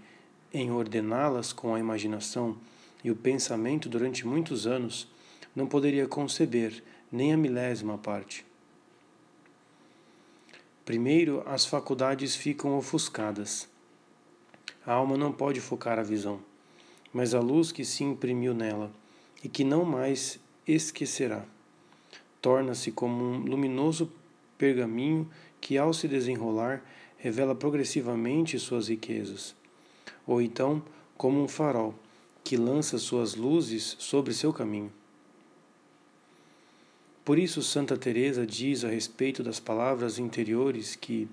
em 0.51 0.71
ordená-las 0.71 1.53
com 1.53 1.75
a 1.75 1.79
imaginação 1.79 2.57
e 3.03 3.11
o 3.11 3.15
pensamento 3.15 3.87
durante 3.87 4.25
muitos 4.25 4.65
anos, 4.65 5.07
não 5.55 5.67
poderia 5.67 6.07
conceber 6.07 6.83
nem 7.11 7.31
a 7.31 7.37
milésima 7.37 7.97
parte. 7.97 8.43
Primeiro, 10.83 11.43
as 11.45 11.67
faculdades 11.67 12.35
ficam 12.35 12.75
ofuscadas. 12.75 13.69
A 14.83 14.93
alma 14.93 15.15
não 15.15 15.31
pode 15.31 15.61
focar 15.61 15.99
a 15.99 16.03
visão, 16.03 16.39
mas 17.13 17.35
a 17.35 17.39
luz 17.39 17.71
que 17.71 17.85
se 17.85 18.03
imprimiu 18.03 18.55
nela 18.55 18.91
e 19.43 19.47
que 19.47 19.63
não 19.63 19.85
mais 19.85 20.39
esquecerá 20.65 21.45
torna-se 22.41 22.91
como 22.91 23.23
um 23.23 23.39
luminoso 23.39 24.11
pergaminho 24.57 25.29
que, 25.59 25.77
ao 25.77 25.93
se 25.93 26.07
desenrolar, 26.07 26.83
revela 27.17 27.53
progressivamente 27.53 28.57
suas 28.57 28.87
riquezas, 28.87 29.55
ou 30.25 30.41
então 30.41 30.81
como 31.17 31.41
um 31.41 31.47
farol 31.47 31.93
que 32.43 32.55
lança 32.55 32.97
suas 32.97 33.35
luzes 33.35 33.95
sobre 33.99 34.33
seu 34.33 34.53
caminho. 34.53 34.91
Por 37.25 37.37
isso 37.37 37.61
Santa 37.61 37.95
Teresa 37.95 38.45
diz 38.45 38.83
a 38.83 38.87
respeito 38.87 39.43
das 39.43 39.59
palavras 39.59 40.17
interiores 40.17 40.95
que 40.95 41.27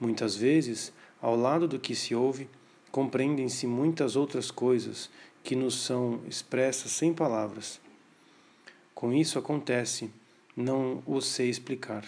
muitas 0.00 0.34
vezes, 0.34 0.92
ao 1.22 1.36
lado 1.36 1.68
do 1.68 1.78
que 1.78 1.94
se 1.94 2.14
ouve, 2.14 2.48
compreendem-se 2.90 3.66
muitas 3.66 4.16
outras 4.16 4.50
coisas 4.50 5.10
que 5.44 5.54
nos 5.54 5.74
são 5.74 6.20
expressas 6.26 6.90
sem 6.90 7.14
palavras. 7.14 7.80
Com 8.94 9.12
isso 9.12 9.38
acontece, 9.38 10.10
não 10.58 11.00
o 11.06 11.20
sei 11.20 11.48
explicar. 11.48 12.04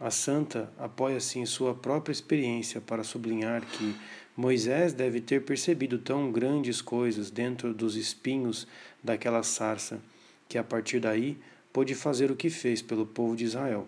A 0.00 0.10
santa 0.10 0.72
apoia-se 0.76 1.38
em 1.38 1.46
sua 1.46 1.72
própria 1.72 2.12
experiência 2.12 2.80
para 2.80 3.04
sublinhar 3.04 3.64
que 3.64 3.94
Moisés 4.36 4.92
deve 4.92 5.20
ter 5.20 5.44
percebido 5.44 5.98
tão 5.98 6.32
grandes 6.32 6.82
coisas 6.82 7.30
dentro 7.30 7.72
dos 7.72 7.94
espinhos 7.94 8.66
daquela 9.00 9.44
sarça, 9.44 10.00
que 10.48 10.58
a 10.58 10.64
partir 10.64 10.98
daí 10.98 11.38
pôde 11.72 11.94
fazer 11.94 12.28
o 12.28 12.36
que 12.36 12.50
fez 12.50 12.82
pelo 12.82 13.06
povo 13.06 13.36
de 13.36 13.44
Israel. 13.44 13.86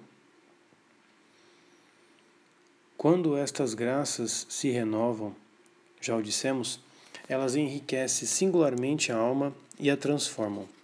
Quando 2.97 3.37
estas 3.37 3.75
graças 3.75 4.47
se 4.49 4.71
renovam, 4.71 5.35
já 6.01 6.17
o 6.17 6.23
dissemos, 6.23 6.79
elas 7.29 7.57
enriquecem 7.57 8.29
singularmente 8.29 9.11
a 9.11 9.17
alma 9.17 9.53
e 9.77 9.91
a 9.91 9.97
transformam. 9.97 10.76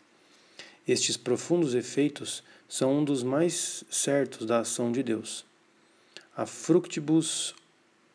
Estes 0.86 1.16
profundos 1.16 1.74
efeitos 1.74 2.42
são 2.68 2.98
um 2.98 3.04
dos 3.04 3.22
mais 3.22 3.84
certos 3.90 4.46
da 4.46 4.60
ação 4.60 4.90
de 4.90 5.02
Deus. 5.02 5.44
A 6.36 6.46
fructibus 6.46 7.54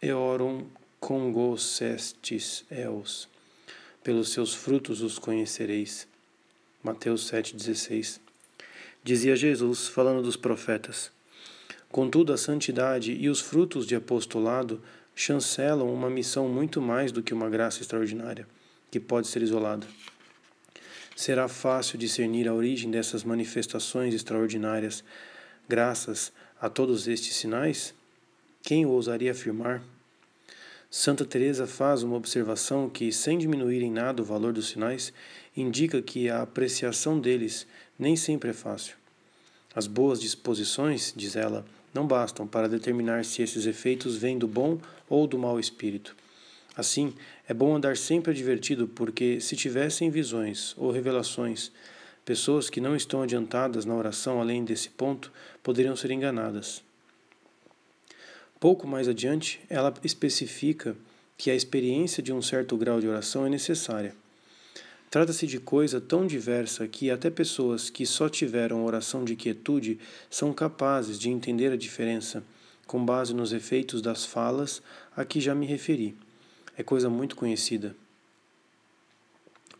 eorum 0.01 0.65
congosestis 0.99 2.65
eos. 2.69 3.29
Pelos 4.03 4.31
seus 4.31 4.53
frutos 4.53 5.01
os 5.01 5.17
conhecereis. 5.19 6.07
Mateus 6.83 7.31
7,16 7.31 8.19
dizia 9.03 9.37
Jesus, 9.37 9.87
falando 9.87 10.21
dos 10.21 10.35
profetas. 10.35 11.11
Contudo, 11.89 12.33
a 12.33 12.37
santidade 12.37 13.13
e 13.13 13.29
os 13.29 13.39
frutos 13.39 13.87
de 13.87 13.95
apostolado 13.95 14.81
chancelam 15.15 15.93
uma 15.93 16.09
missão 16.09 16.49
muito 16.49 16.81
mais 16.81 17.11
do 17.11 17.23
que 17.23 17.33
uma 17.33 17.49
graça 17.49 17.79
extraordinária, 17.79 18.45
que 18.91 18.99
pode 18.99 19.27
ser 19.27 19.41
isolada. 19.41 19.87
Será 21.17 21.47
fácil 21.47 21.97
discernir 21.97 22.47
a 22.47 22.53
origem 22.53 22.91
dessas 22.91 23.23
manifestações 23.23 24.13
extraordinárias 24.13 25.03
graças 25.67 26.31
a 26.61 26.69
todos 26.69 27.07
estes 27.07 27.35
sinais? 27.35 27.91
Quem 28.61 28.85
ousaria 28.85 29.31
afirmar? 29.31 29.81
Santa 30.91 31.25
Teresa 31.25 31.65
faz 31.65 32.03
uma 32.03 32.15
observação 32.15 32.87
que, 32.87 33.11
sem 33.11 33.39
diminuir 33.39 33.81
em 33.81 33.91
nada 33.91 34.21
o 34.21 34.25
valor 34.25 34.53
dos 34.53 34.69
sinais, 34.69 35.11
indica 35.55 36.03
que 36.03 36.29
a 36.29 36.43
apreciação 36.43 37.19
deles 37.19 37.65
nem 37.97 38.15
sempre 38.15 38.51
é 38.51 38.53
fácil. 38.53 38.95
As 39.73 39.87
boas 39.87 40.21
disposições, 40.21 41.15
diz 41.17 41.35
ela, 41.35 41.65
não 41.95 42.05
bastam 42.05 42.45
para 42.45 42.69
determinar 42.69 43.25
se 43.25 43.41
esses 43.41 43.65
efeitos 43.65 44.17
vêm 44.17 44.37
do 44.37 44.47
bom 44.47 44.79
ou 45.09 45.25
do 45.25 45.39
mau 45.39 45.59
espírito. 45.59 46.15
Assim, 46.75 47.11
é 47.47 47.53
bom 47.53 47.75
andar 47.75 47.95
sempre 47.97 48.31
advertido, 48.31 48.87
porque 48.87 49.39
se 49.39 49.55
tivessem 49.55 50.09
visões 50.09 50.73
ou 50.77 50.91
revelações, 50.91 51.71
pessoas 52.25 52.69
que 52.69 52.81
não 52.81 52.95
estão 52.95 53.21
adiantadas 53.21 53.85
na 53.85 53.95
oração 53.95 54.41
além 54.41 54.65
desse 54.65 54.89
ponto 54.89 55.31
poderiam 55.63 55.95
ser 55.95 56.11
enganadas. 56.11 56.83
Pouco 58.59 58.87
mais 58.87 59.07
adiante, 59.07 59.61
ela 59.69 59.93
especifica 60.03 60.95
que 61.37 61.51
a 61.51 61.55
experiência 61.55 62.21
de 62.21 62.33
um 62.33 62.41
certo 62.41 62.75
grau 62.75 62.99
de 62.99 63.07
oração 63.07 63.45
é 63.45 63.49
necessária 63.49 64.13
Trata-se 65.09 65.47
de 65.47 65.57
coisa 65.57 66.01
tão 66.01 66.27
diversa 66.27 66.85
que 66.85 67.09
até 67.09 67.29
pessoas 67.29 67.89
que 67.89 68.05
só 68.05 68.27
tiveram 68.27 68.83
oração 68.83 69.23
de 69.23 69.37
quietude 69.37 69.99
são 70.29 70.51
capazes 70.51 71.17
de 71.17 71.29
entender 71.29 71.71
a 71.71 71.77
diferença, 71.77 72.43
com 72.85 73.03
base 73.05 73.33
nos 73.33 73.53
efeitos 73.53 74.01
das 74.01 74.25
falas 74.25 74.81
a 75.15 75.23
que 75.23 75.39
já 75.39 75.55
me 75.55 75.65
referi. 75.65 76.13
É 76.77 76.83
coisa 76.83 77.09
muito 77.09 77.35
conhecida. 77.35 77.95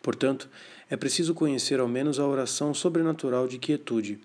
Portanto, 0.02 0.50
é 0.90 0.98
preciso 0.98 1.34
conhecer 1.34 1.80
ao 1.80 1.88
menos 1.88 2.20
a 2.20 2.26
oração 2.26 2.74
sobrenatural 2.74 3.48
de 3.48 3.58
quietude, 3.58 4.20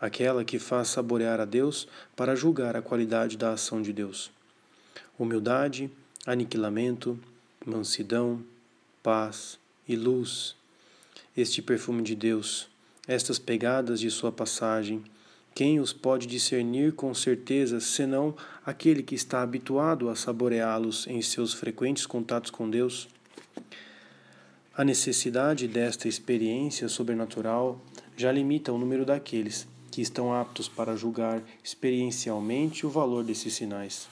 aquela 0.00 0.44
que 0.44 0.58
faz 0.58 0.88
saborear 0.88 1.40
a 1.40 1.44
Deus 1.44 1.86
para 2.16 2.34
julgar 2.34 2.76
a 2.76 2.82
qualidade 2.82 3.36
da 3.36 3.52
ação 3.52 3.80
de 3.80 3.92
Deus. 3.92 4.30
Humildade, 5.18 5.90
aniquilamento, 6.26 7.18
mansidão, 7.64 8.42
paz, 9.02 9.58
e 9.88 9.96
luz, 9.96 10.54
este 11.36 11.62
perfume 11.62 12.02
de 12.02 12.14
Deus, 12.14 12.68
estas 13.06 13.38
pegadas 13.38 14.00
de 14.00 14.10
sua 14.10 14.30
passagem, 14.30 15.02
quem 15.54 15.80
os 15.80 15.92
pode 15.92 16.26
discernir 16.26 16.92
com 16.92 17.12
certeza 17.14 17.80
senão 17.80 18.36
aquele 18.68 19.02
que 19.02 19.14
está 19.14 19.40
habituado 19.40 20.10
a 20.10 20.14
saboreá-los 20.14 21.06
em 21.06 21.22
seus 21.22 21.54
frequentes 21.54 22.04
contatos 22.04 22.50
com 22.50 22.68
Deus? 22.68 23.08
A 24.76 24.84
necessidade 24.84 25.66
desta 25.66 26.06
experiência 26.06 26.86
sobrenatural 26.86 27.80
já 28.14 28.30
limita 28.30 28.70
o 28.70 28.76
número 28.76 29.06
daqueles 29.06 29.66
que 29.90 30.02
estão 30.02 30.34
aptos 30.34 30.68
para 30.68 30.94
julgar 30.94 31.42
experiencialmente 31.64 32.84
o 32.84 32.90
valor 32.90 33.24
desses 33.24 33.54
sinais. 33.54 34.06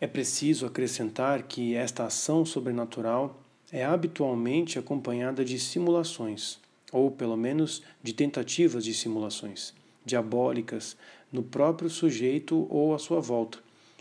É 0.00 0.06
preciso 0.06 0.64
acrescentar 0.64 1.42
que 1.42 1.74
esta 1.74 2.06
ação 2.06 2.46
sobrenatural 2.46 3.38
é 3.70 3.84
habitualmente 3.84 4.78
acompanhada 4.78 5.44
de 5.44 5.58
simulações, 5.58 6.58
ou 6.90 7.10
pelo 7.10 7.36
menos 7.36 7.82
de 8.02 8.14
tentativas 8.14 8.86
de 8.86 8.94
simulações, 8.94 9.74
diabólicas 10.04 10.96
no 11.32 11.42
próprio 11.42 11.90
sujeito 11.90 12.66
ou 12.70 12.94
à 12.94 12.98
sua 12.98 13.20
volta, 13.20 13.58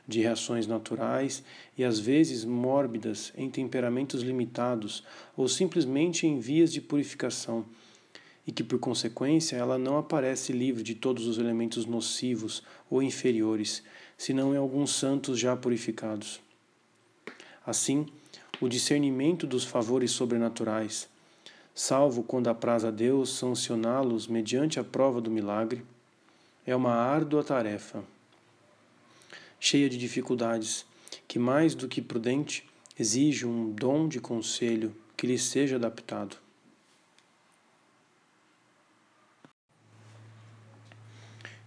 de 0.07 0.21
reações 0.21 0.67
naturais 0.67 1.43
e 1.77 1.83
às 1.83 1.99
vezes 1.99 2.43
mórbidas 2.43 3.31
em 3.35 3.49
temperamentos 3.49 4.21
limitados 4.21 5.03
ou 5.35 5.47
simplesmente 5.47 6.27
em 6.27 6.39
vias 6.39 6.71
de 6.71 6.81
purificação, 6.81 7.65
e 8.45 8.51
que 8.51 8.63
por 8.63 8.77
consequência 8.79 9.55
ela 9.55 9.77
não 9.77 9.97
aparece 9.97 10.51
livre 10.51 10.83
de 10.83 10.95
todos 10.95 11.25
os 11.27 11.37
elementos 11.37 11.85
nocivos 11.85 12.61
ou 12.89 13.01
inferiores, 13.01 13.83
senão 14.17 14.53
em 14.53 14.57
alguns 14.57 14.91
santos 14.91 15.39
já 15.39 15.55
purificados. 15.55 16.41
Assim, 17.65 18.05
o 18.59 18.67
discernimento 18.67 19.47
dos 19.47 19.63
favores 19.63 20.11
sobrenaturais, 20.11 21.07
salvo 21.73 22.21
quando 22.23 22.49
apraz 22.49 22.83
a 22.83 22.91
Deus 22.91 23.37
sancioná-los 23.37 24.27
mediante 24.27 24.79
a 24.79 24.83
prova 24.83 25.21
do 25.21 25.31
milagre, 25.31 25.83
é 26.65 26.75
uma 26.75 26.93
árdua 26.93 27.43
tarefa, 27.43 28.03
cheia 29.59 29.89
de 29.89 29.97
dificuldades, 29.97 30.85
que 31.27 31.37
mais 31.37 31.75
do 31.75 31.87
que 31.87 32.01
prudente 32.01 32.65
exige 32.97 33.45
um 33.45 33.71
dom 33.71 34.07
de 34.07 34.19
conselho 34.19 34.95
que 35.17 35.27
lhe 35.27 35.37
seja 35.37 35.75
adaptado. 35.75 36.37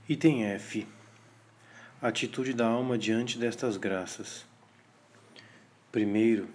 Item 0.09 0.45
F. 0.45 0.87
Atitude 2.01 2.53
da 2.53 2.67
alma 2.67 2.97
diante 2.97 3.39
destas 3.39 3.77
graças. 3.77 4.47
Primeiro, 5.91 6.49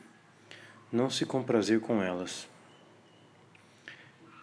não 0.92 1.10
se 1.10 1.26
comprazer 1.26 1.82
com 1.82 2.02
elas. 2.02 2.48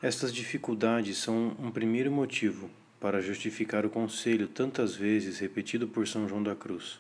Estas 0.03 0.33
dificuldades 0.33 1.19
são 1.19 1.57
um 1.59 1.71
primeiro 1.71 2.13
motivo 2.13 2.71
para 3.01 3.21
justificar 3.21 3.87
o 3.87 3.91
conselho 3.91 4.49
tantas 4.49 4.95
vezes 4.95 5.39
repetido 5.39 5.87
por 5.87 6.07
São 6.07 6.29
João 6.29 6.43
da 6.43 6.57
Cruz. 6.57 6.99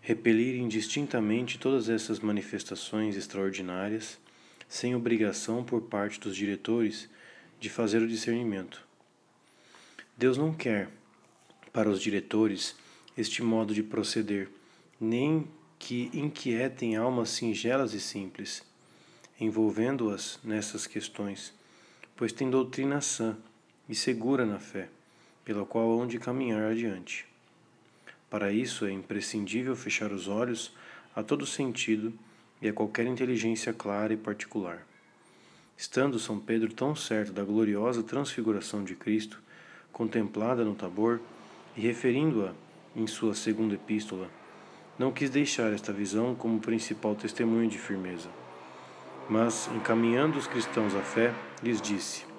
Repelir 0.00 0.56
indistintamente 0.56 1.58
todas 1.58 1.88
essas 1.88 2.20
manifestações 2.20 3.16
extraordinárias, 3.16 4.18
sem 4.68 4.94
obrigação 4.94 5.64
por 5.64 5.82
parte 5.82 6.20
dos 6.20 6.36
diretores 6.36 7.08
de 7.58 7.68
fazer 7.68 8.00
o 8.00 8.08
discernimento 8.08 8.88
Deus 10.20 10.36
não 10.36 10.52
quer 10.52 10.90
para 11.72 11.88
os 11.88 11.98
diretores 11.98 12.76
este 13.16 13.42
modo 13.42 13.72
de 13.72 13.82
proceder, 13.82 14.50
nem 15.00 15.48
que 15.78 16.10
inquietem 16.12 16.94
almas 16.94 17.30
singelas 17.30 17.94
e 17.94 18.00
simples, 18.02 18.62
envolvendo-as 19.40 20.38
nessas 20.44 20.86
questões, 20.86 21.54
pois 22.14 22.34
tem 22.34 22.50
doutrina 22.50 23.00
sã 23.00 23.34
e 23.90 23.94
segura 23.96 24.46
na 24.46 24.60
fé, 24.60 24.88
pela 25.44 25.66
qual 25.66 25.90
hão 25.90 26.06
de 26.06 26.16
caminhar 26.16 26.70
adiante. 26.70 27.26
Para 28.30 28.52
isso 28.52 28.86
é 28.86 28.92
imprescindível 28.92 29.74
fechar 29.74 30.12
os 30.12 30.28
olhos 30.28 30.72
a 31.14 31.24
todo 31.24 31.44
sentido 31.44 32.12
e 32.62 32.68
a 32.68 32.72
qualquer 32.72 33.04
inteligência 33.04 33.72
clara 33.72 34.12
e 34.12 34.16
particular. 34.16 34.86
Estando 35.76 36.20
São 36.20 36.38
Pedro 36.38 36.72
tão 36.72 36.94
certo 36.94 37.32
da 37.32 37.42
gloriosa 37.42 38.04
transfiguração 38.04 38.84
de 38.84 38.94
Cristo, 38.94 39.42
contemplada 39.92 40.64
no 40.64 40.76
Tabor 40.76 41.18
e 41.76 41.80
referindo-a 41.80 42.52
em 42.94 43.08
sua 43.08 43.34
segunda 43.34 43.74
epístola, 43.74 44.30
não 44.96 45.10
quis 45.10 45.30
deixar 45.30 45.72
esta 45.72 45.92
visão 45.92 46.36
como 46.36 46.60
principal 46.60 47.16
testemunho 47.16 47.68
de 47.68 47.78
firmeza. 47.78 48.28
Mas, 49.28 49.68
encaminhando 49.74 50.38
os 50.38 50.46
cristãos 50.46 50.94
à 50.94 51.00
fé, 51.00 51.34
lhes 51.62 51.80
disse: 51.80 52.29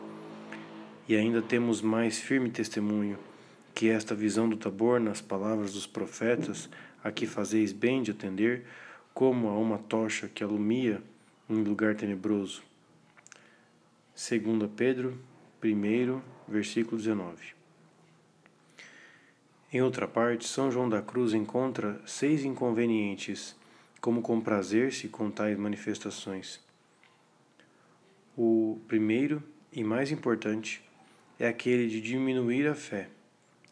E 1.12 1.16
ainda 1.18 1.42
temos 1.42 1.82
mais 1.82 2.20
firme 2.20 2.50
testemunho 2.50 3.20
que 3.76 3.90
esta 3.90 4.16
visão 4.16 4.48
do 4.48 4.56
Tabor 4.56 4.98
nas 4.98 5.20
palavras 5.20 5.74
dos 5.74 5.86
profetas, 5.86 6.70
a 7.04 7.12
que 7.12 7.28
fazeis 7.28 7.74
bem 7.74 8.02
de 8.02 8.12
atender, 8.12 8.64
como 9.14 9.50
a 9.50 9.58
uma 9.58 9.78
tocha 9.78 10.30
que 10.30 10.42
alumia 10.42 11.04
em 11.50 11.64
lugar 11.66 11.96
tenebroso. 11.96 12.64
2 14.16 14.72
Pedro 14.74 15.20
1, 15.62 16.22
versículo 16.48 16.96
19. 16.96 17.56
Em 19.74 19.82
outra 19.82 20.08
parte, 20.08 20.48
São 20.48 20.72
João 20.72 20.88
da 20.88 21.02
Cruz 21.02 21.34
encontra 21.34 22.02
seis 22.06 22.46
inconvenientes, 22.46 23.54
como 24.00 24.22
comprazer-se 24.22 25.10
com 25.10 25.30
tais 25.30 25.60
manifestações. 25.60 26.62
O 28.38 28.80
primeiro 28.88 29.44
e 29.74 29.84
mais 29.84 30.10
importante 30.10 30.82
é 31.42 31.48
aquele 31.50 31.88
de 31.88 32.00
diminuir 32.00 32.68
a 32.68 32.76
fé 32.76 33.10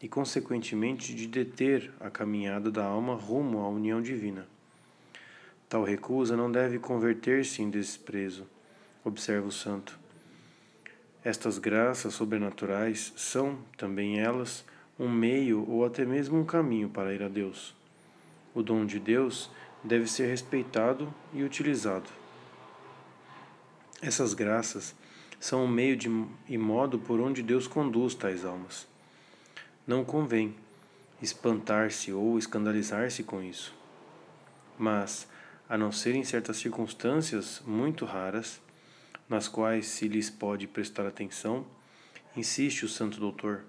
e, 0.02 0.08
consequentemente, 0.08 1.14
de 1.14 1.26
deter 1.26 1.90
a 2.00 2.10
caminhada 2.10 2.70
da 2.70 2.84
alma 2.84 3.14
rumo 3.14 3.60
à 3.60 3.68
união 3.68 4.02
divina. 4.02 4.46
Tal 5.68 5.84
recusa 5.84 6.36
não 6.36 6.50
deve 6.50 6.78
converter-se 6.78 7.62
em 7.62 7.70
desprezo, 7.70 8.46
observa 9.04 9.46
o 9.46 9.52
santo 9.52 9.98
estas 11.22 11.58
graças 11.58 12.14
sobrenaturais 12.14 13.12
são, 13.14 13.58
também 13.76 14.18
elas, 14.18 14.64
um 14.98 15.06
meio 15.06 15.68
ou 15.68 15.84
até 15.84 16.02
mesmo 16.02 16.38
um 16.38 16.44
caminho 16.46 16.88
para 16.88 17.12
ir 17.12 17.22
a 17.22 17.28
Deus. 17.28 17.74
O 18.54 18.62
dom 18.62 18.86
de 18.86 18.98
Deus 18.98 19.50
deve 19.84 20.06
ser 20.06 20.28
respeitado 20.28 21.12
e 21.34 21.42
utilizado. 21.42 22.08
Essas 24.00 24.32
graças 24.32 24.94
são 25.40 25.64
o 25.64 25.68
meio 25.68 25.96
de, 25.96 26.08
e 26.46 26.58
modo 26.58 26.98
por 26.98 27.18
onde 27.18 27.42
Deus 27.42 27.66
conduz 27.66 28.14
tais 28.14 28.44
almas. 28.44 28.86
Não 29.86 30.04
convém 30.04 30.54
espantar-se 31.22 32.12
ou 32.12 32.38
escandalizar-se 32.38 33.22
com 33.22 33.42
isso. 33.42 33.74
Mas, 34.78 35.26
a 35.66 35.78
não 35.78 35.90
ser 35.90 36.14
em 36.14 36.22
certas 36.22 36.58
circunstâncias 36.58 37.62
muito 37.66 38.04
raras, 38.04 38.60
nas 39.28 39.48
quais 39.48 39.86
se 39.86 40.06
lhes 40.08 40.28
pode 40.28 40.66
prestar 40.66 41.06
atenção, 41.06 41.66
insiste 42.36 42.84
o 42.84 42.88
Santo 42.88 43.18
Doutor. 43.18 43.62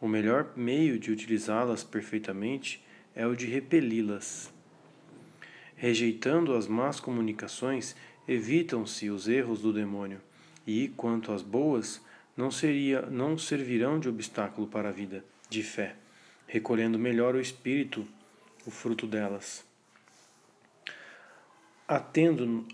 O 0.00 0.08
melhor 0.08 0.52
meio 0.56 0.98
de 0.98 1.12
utilizá-las 1.12 1.84
perfeitamente 1.84 2.84
é 3.14 3.26
o 3.26 3.36
de 3.36 3.46
repeli-las. 3.46 4.52
Rejeitando 5.76 6.54
as 6.54 6.66
más 6.66 6.98
comunicações, 6.98 7.94
evitam-se 8.26 9.10
os 9.10 9.28
erros 9.28 9.60
do 9.60 9.72
demônio, 9.72 10.20
e, 10.68 10.88
quanto 10.88 11.32
às 11.32 11.40
boas, 11.40 11.98
não, 12.36 12.50
seria, 12.50 13.00
não 13.06 13.38
servirão 13.38 13.98
de 13.98 14.06
obstáculo 14.06 14.66
para 14.66 14.90
a 14.90 14.92
vida 14.92 15.24
de 15.48 15.62
fé, 15.62 15.96
recolhendo 16.46 16.98
melhor 16.98 17.34
o 17.34 17.40
espírito, 17.40 18.06
o 18.66 18.70
fruto 18.70 19.06
delas. 19.06 19.64
Atendo, 21.88 22.66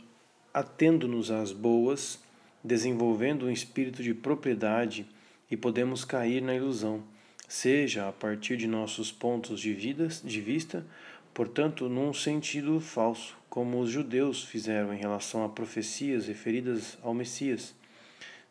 atendo-nos 0.53 1.31
às 1.31 1.53
boas, 1.53 2.21
desenvolvendo 2.65 3.47
um 3.47 3.51
espírito 3.51 4.03
de 4.03 4.13
propriedade 4.13 5.07
e 5.49 5.57
podemos 5.57 6.05
cair 6.05 6.43
na 6.43 6.53
ilusão, 6.53 7.01
seja 7.47 8.09
a 8.09 8.13
partir 8.13 8.57
de 8.57 8.67
nossos 8.67 9.13
pontos 9.13 9.61
de, 9.61 9.73
vidas, 9.73 10.21
de 10.21 10.41
vista, 10.41 10.85
portanto, 11.33 11.89
num 11.89 12.13
sentido 12.13 12.81
falso, 12.81 13.39
como 13.49 13.79
os 13.79 13.89
judeus 13.89 14.43
fizeram 14.43 14.93
em 14.93 14.99
relação 14.99 15.45
a 15.45 15.49
profecias 15.49 16.27
referidas 16.27 16.99
ao 17.01 17.15
Messias, 17.15 17.73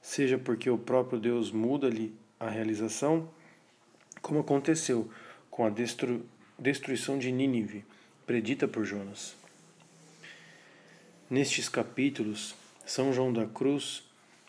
seja 0.03 0.37
porque 0.37 0.69
o 0.69 0.77
próprio 0.77 1.17
Deus 1.17 1.49
muda-lhe 1.49 2.13
a 2.37 2.49
realização, 2.49 3.29
como 4.21 4.41
aconteceu 4.41 5.09
com 5.49 5.65
a 5.65 5.69
destru 5.69 6.21
destruição 6.59 7.17
de 7.17 7.31
Nínive, 7.31 7.83
predita 8.27 8.67
por 8.67 8.85
Jonas. 8.85 9.35
Nestes 11.29 11.67
capítulos, 11.67 12.53
São 12.85 13.11
João 13.11 13.33
da 13.33 13.45
Cruz 13.47 14.03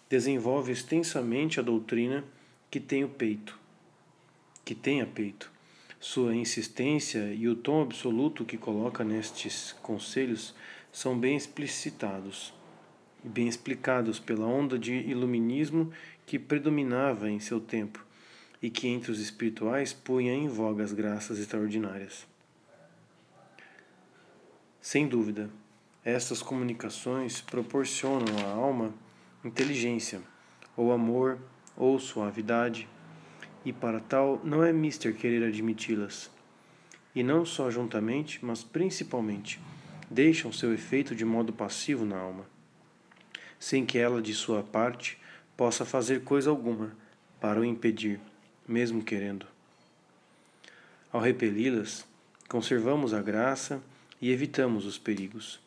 desenvolve 0.08 0.70
extensamente 0.70 1.58
a 1.58 1.62
doutrina 1.62 2.22
que 2.70 2.78
tem 2.78 3.04
o 3.04 3.08
peito, 3.08 3.58
que 4.64 4.74
tenha 4.74 5.06
peito. 5.06 5.50
Sua 5.98 6.36
insistência 6.36 7.32
e 7.32 7.48
o 7.48 7.56
tom 7.56 7.80
absoluto 7.82 8.44
que 8.44 8.58
coloca 8.58 9.02
nestes 9.02 9.72
conselhos 9.82 10.54
são 10.92 11.18
bem 11.18 11.36
explicitados 11.36 12.52
e 13.24 13.28
bem 13.28 13.48
explicados 13.48 14.18
pela 14.18 14.46
onda 14.46 14.78
de 14.78 14.92
iluminismo 14.92 15.90
que 16.26 16.38
predominava 16.38 17.30
em 17.30 17.40
seu 17.40 17.60
tempo 17.60 18.04
e 18.60 18.70
que 18.70 18.88
entre 18.88 19.10
os 19.10 19.20
espirituais 19.20 19.92
punha 19.92 20.32
em 20.32 20.48
voga 20.48 20.84
as 20.84 20.92
graças 20.92 21.38
extraordinárias. 21.38 22.26
Sem 24.80 25.08
dúvida, 25.08 25.48
estas 26.04 26.42
comunicações 26.42 27.40
proporcionam 27.40 28.26
à 28.46 28.50
alma 28.50 28.92
inteligência, 29.44 30.20
ou 30.76 30.92
amor, 30.92 31.38
ou 31.76 31.98
suavidade, 31.98 32.88
e 33.64 33.72
para 33.72 34.00
tal 34.00 34.40
não 34.44 34.62
é 34.62 34.72
mister 34.72 35.14
querer 35.14 35.46
admiti-las. 35.46 36.30
E 37.14 37.22
não 37.22 37.46
só 37.46 37.70
juntamente, 37.70 38.44
mas 38.44 38.62
principalmente, 38.62 39.60
deixam 40.10 40.52
seu 40.52 40.72
efeito 40.74 41.14
de 41.14 41.24
modo 41.24 41.52
passivo 41.52 42.04
na 42.04 42.18
alma, 42.18 42.44
sem 43.58 43.84
que 43.84 43.98
ela, 43.98 44.20
de 44.20 44.34
sua 44.34 44.62
parte, 44.62 45.18
possa 45.56 45.84
fazer 45.84 46.22
coisa 46.22 46.50
alguma 46.50 46.96
para 47.40 47.60
o 47.60 47.64
impedir, 47.64 48.20
mesmo 48.66 49.02
querendo. 49.02 49.46
Ao 51.12 51.20
repeli-las, 51.20 52.06
conservamos 52.48 53.14
a 53.14 53.22
graça 53.22 53.82
e 54.20 54.30
evitamos 54.30 54.84
os 54.84 54.98
perigos 54.98 55.64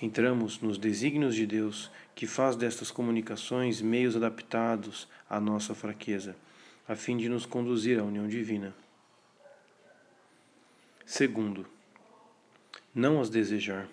entramos 0.00 0.60
nos 0.60 0.78
desígnios 0.78 1.34
de 1.34 1.46
Deus, 1.46 1.90
que 2.14 2.26
faz 2.26 2.56
destas 2.56 2.90
comunicações 2.90 3.80
meios 3.80 4.16
adaptados 4.16 5.08
à 5.28 5.40
nossa 5.40 5.74
fraqueza, 5.74 6.36
a 6.88 6.94
fim 6.94 7.16
de 7.16 7.28
nos 7.28 7.46
conduzir 7.46 7.98
à 7.98 8.02
união 8.02 8.28
divina. 8.28 8.74
Segundo, 11.04 11.66
não 12.94 13.20
as 13.20 13.30
desejar. 13.30 13.88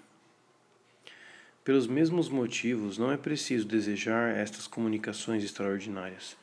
Pelos 1.63 1.87
mesmos 1.87 2.27
motivos, 2.27 2.97
não 2.97 3.09
é 3.09 3.15
preciso 3.15 3.65
desejar 3.65 4.35
estas 4.35 4.67
comunicações 4.67 5.45
extraordinárias. 5.45 6.35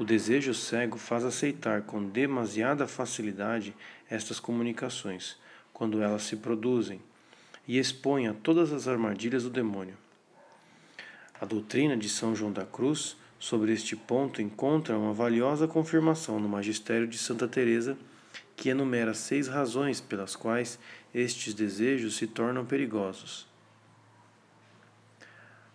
O 0.00 0.04
desejo 0.04 0.52
cego 0.52 0.98
faz 0.98 1.24
aceitar 1.24 1.82
com 1.82 2.02
demasiada 2.02 2.88
facilidade 2.88 3.72
estas 4.10 4.40
comunicações, 4.40 5.36
quando 5.72 6.02
elas 6.02 6.24
se 6.24 6.34
produzem, 6.34 7.00
e 7.68 7.78
expõe 7.78 8.26
a 8.26 8.34
todas 8.34 8.72
as 8.72 8.88
armadilhas 8.88 9.44
do 9.44 9.50
demônio. 9.50 9.96
A 11.40 11.46
doutrina 11.46 11.96
de 11.96 12.08
São 12.08 12.34
João 12.34 12.50
da 12.50 12.66
Cruz 12.66 13.16
sobre 13.38 13.72
este 13.72 13.94
ponto 13.94 14.42
encontra 14.42 14.98
uma 14.98 15.12
valiosa 15.12 15.68
confirmação 15.68 16.40
no 16.40 16.48
magistério 16.48 17.06
de 17.06 17.16
Santa 17.16 17.46
Teresa, 17.46 17.96
que 18.56 18.70
enumera 18.70 19.14
seis 19.14 19.46
razões 19.46 20.00
pelas 20.00 20.34
quais 20.34 20.80
estes 21.14 21.54
desejos 21.54 22.16
se 22.16 22.26
tornam 22.26 22.66
perigosos. 22.66 23.51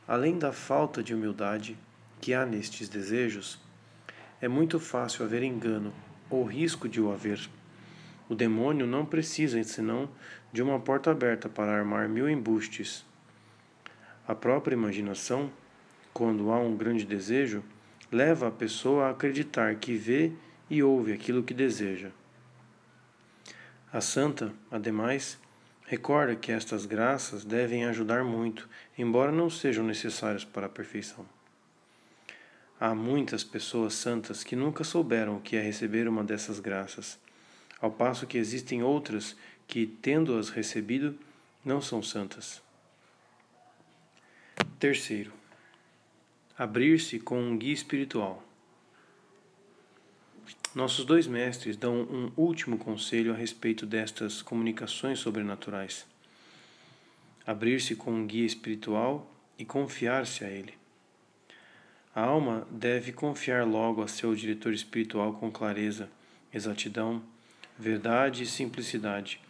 Além 0.08 0.40
da 0.40 0.54
falta 0.54 1.04
de 1.04 1.14
humildade 1.14 1.78
que 2.22 2.34
há 2.34 2.46
nestes 2.46 2.88
desejos, 2.88 3.60
é 4.40 4.48
muito 4.48 4.80
fácil 4.80 5.26
haver 5.26 5.44
engano 5.44 5.94
ou 6.30 6.46
risco 6.46 6.88
de 6.88 7.02
o 7.02 7.12
haver. 7.12 7.50
O 8.30 8.36
demônio 8.36 8.88
não 8.88 9.06
precisa 9.06 9.62
senão 9.64 10.10
de 10.54 10.62
uma 10.62 10.80
porta 10.80 11.12
aberta 11.12 11.50
para 11.50 11.76
armar 11.76 12.08
mil 12.08 12.30
embustes. 12.30 13.06
A 14.26 14.34
própria 14.34 14.76
imaginação, 14.76 15.52
quando 16.14 16.52
há 16.52 16.60
um 16.60 16.78
grande 16.78 17.06
desejo, 17.06 17.62
leva 18.10 18.48
a 18.48 18.52
pessoa 18.52 19.08
a 19.08 19.10
acreditar 19.10 19.76
que 19.76 19.96
vê 19.96 20.32
e 20.70 20.82
ouve 20.82 21.12
aquilo 21.12 21.44
que 21.44 21.54
deseja. 21.54 22.12
A 23.92 24.00
santa, 24.00 24.54
ademais, 24.72 25.38
Recorda 25.90 26.36
que 26.36 26.52
estas 26.52 26.86
graças 26.86 27.46
devem 27.46 27.86
ajudar 27.86 28.22
muito, 28.22 28.68
embora 28.98 29.32
não 29.32 29.50
sejam 29.50 29.86
necessárias 29.86 30.44
para 30.44 30.66
a 30.66 30.70
perfeição. 30.70 31.26
Há 32.78 32.94
muitas 32.94 33.42
pessoas 33.42 33.94
santas 33.94 34.44
que 34.44 34.54
nunca 34.54 34.84
souberam 34.84 35.38
o 35.38 35.42
que 35.42 35.56
é 35.56 35.62
receber 35.62 36.10
uma 36.10 36.26
dessas 36.26 36.60
graças, 36.60 37.18
ao 37.80 37.90
passo 37.90 38.28
que 38.28 38.38
existem 38.38 38.84
outras 38.84 39.38
que, 39.66 39.88
tendo-as 39.88 40.50
recebido, 40.50 41.18
não 41.64 41.82
são 41.82 42.04
santas. 42.04 42.62
Terceiro, 44.78 45.32
abrir-se 46.58 47.18
com 47.18 47.40
um 47.42 47.58
guia 47.58 47.74
espiritual. 47.74 48.44
Nossos 50.78 51.06
dois 51.06 51.26
mestres 51.26 51.76
dão 51.76 52.04
um 52.04 52.32
último 52.38 52.78
conselho 52.78 53.34
a 53.34 53.36
respeito 53.36 53.84
destas 53.84 54.44
comunicações 54.44 55.18
sobrenaturais: 55.18 56.06
abrir-se 57.48 57.96
com 57.96 58.12
um 58.12 58.28
guia 58.28 58.46
espiritual 58.46 59.28
e 59.58 59.66
confiar-se 59.66 60.46
a 60.46 60.50
ele. 60.52 60.76
A 62.14 62.22
alma 62.22 62.68
deve 62.70 63.12
confiar 63.12 63.66
logo 63.66 64.04
a 64.04 64.08
seu 64.08 64.36
diretor 64.36 64.72
espiritual 64.72 65.34
com 65.34 65.50
clareza, 65.50 66.12
exatidão, 66.54 67.24
verdade 67.76 68.44
e 68.44 68.46
simplicidade, 68.46 69.42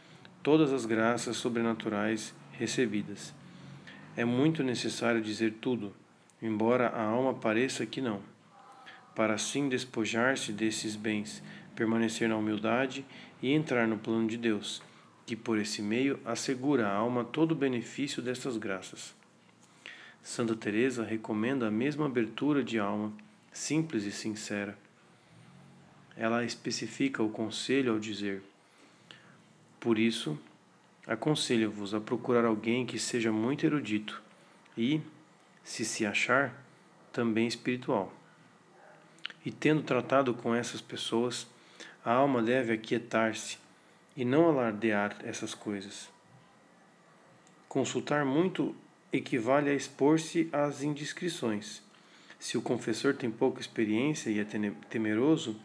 todas 0.41 0.71
as 0.71 0.85
graças 0.85 1.35
sobrenaturais 1.35 2.33
recebidas. 2.53 3.33
É 4.15 4.23
muito 4.23 4.63
necessário 4.63 5.21
dizer 5.21 5.55
tudo, 5.59 5.93
embora 6.41 6.87
a 6.87 7.03
alma 7.03 7.33
pareça 7.33 7.85
que 7.85 7.99
não 7.99 8.36
para 9.17 9.33
assim 9.33 9.67
despojar-se 9.67 10.53
desses 10.53 10.95
bens, 10.95 11.41
permanecer 11.75 12.29
na 12.29 12.37
humildade 12.37 13.03
e 13.41 13.51
entrar 13.51 13.87
no 13.87 13.97
plano 13.97 14.27
de 14.27 14.37
Deus, 14.37 14.79
que 15.25 15.35
por 15.35 15.57
esse 15.57 15.81
meio 15.81 16.19
assegura 16.23 16.87
à 16.87 16.93
alma 16.93 17.23
todo 17.23 17.53
o 17.53 17.55
benefício 17.55 18.21
destas 18.21 18.57
graças. 18.57 19.15
Santa 20.21 20.55
Teresa 20.55 21.03
recomenda 21.03 21.67
a 21.67 21.71
mesma 21.71 22.05
abertura 22.05 22.63
de 22.63 22.77
alma, 22.77 23.11
simples 23.51 24.03
e 24.03 24.11
sincera. 24.11 24.77
Ela 26.15 26.45
especifica 26.45 27.23
o 27.23 27.31
conselho 27.31 27.93
ao 27.93 27.99
dizer: 27.99 28.43
Por 29.79 29.97
isso, 29.97 30.37
aconselho-vos 31.07 31.95
a 31.95 31.99
procurar 31.99 32.45
alguém 32.45 32.85
que 32.85 32.99
seja 32.99 33.31
muito 33.31 33.65
erudito 33.65 34.21
e, 34.77 35.01
se 35.63 35.83
se 35.83 36.05
achar, 36.05 36.53
também 37.11 37.47
espiritual. 37.47 38.13
E 39.47 39.51
tendo 39.51 39.81
tratado 39.81 40.33
com 40.33 40.53
essas 40.53 40.81
pessoas, 40.81 41.47
a 42.03 42.11
alma 42.11 42.43
deve 42.43 42.73
aquietar-se 42.73 43.57
e 44.13 44.25
não 44.25 44.45
alardear 44.45 45.15
essas 45.23 45.53
coisas. 45.53 46.09
Consultar 47.69 48.25
muito 48.25 48.75
equivale 49.09 49.69
a 49.69 49.73
expor-se 49.73 50.49
às 50.51 50.83
indiscrições. 50.83 51.81
Se 52.37 52.57
o 52.57 52.61
confessor 52.61 53.15
tem 53.15 53.31
pouca 53.31 53.61
experiência 53.61 54.29
e 54.29 54.37
é 54.37 54.45
temeroso, 54.89 55.57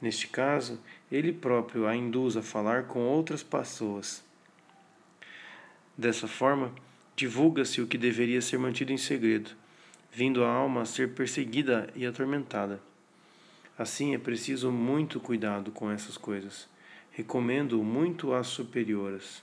neste 0.00 0.28
caso, 0.28 0.80
ele 1.10 1.32
próprio 1.32 1.84
a 1.88 1.96
induz 1.96 2.36
a 2.36 2.42
falar 2.42 2.84
com 2.84 3.00
outras 3.00 3.42
pessoas. 3.42 4.22
Dessa 5.98 6.28
forma, 6.28 6.72
divulga-se 7.16 7.80
o 7.80 7.88
que 7.88 7.98
deveria 7.98 8.40
ser 8.40 8.60
mantido 8.60 8.92
em 8.92 8.96
segredo, 8.96 9.50
vindo 10.12 10.44
a 10.44 10.48
alma 10.48 10.82
a 10.82 10.86
ser 10.86 11.12
perseguida 11.12 11.90
e 11.96 12.06
atormentada. 12.06 12.85
Assim 13.78 14.14
é 14.14 14.18
preciso 14.18 14.72
muito 14.72 15.20
cuidado 15.20 15.70
com 15.70 15.90
essas 15.90 16.16
coisas. 16.16 16.68
Recomendo 17.10 17.82
muito 17.82 18.32
às 18.32 18.46
superioras. 18.46 19.42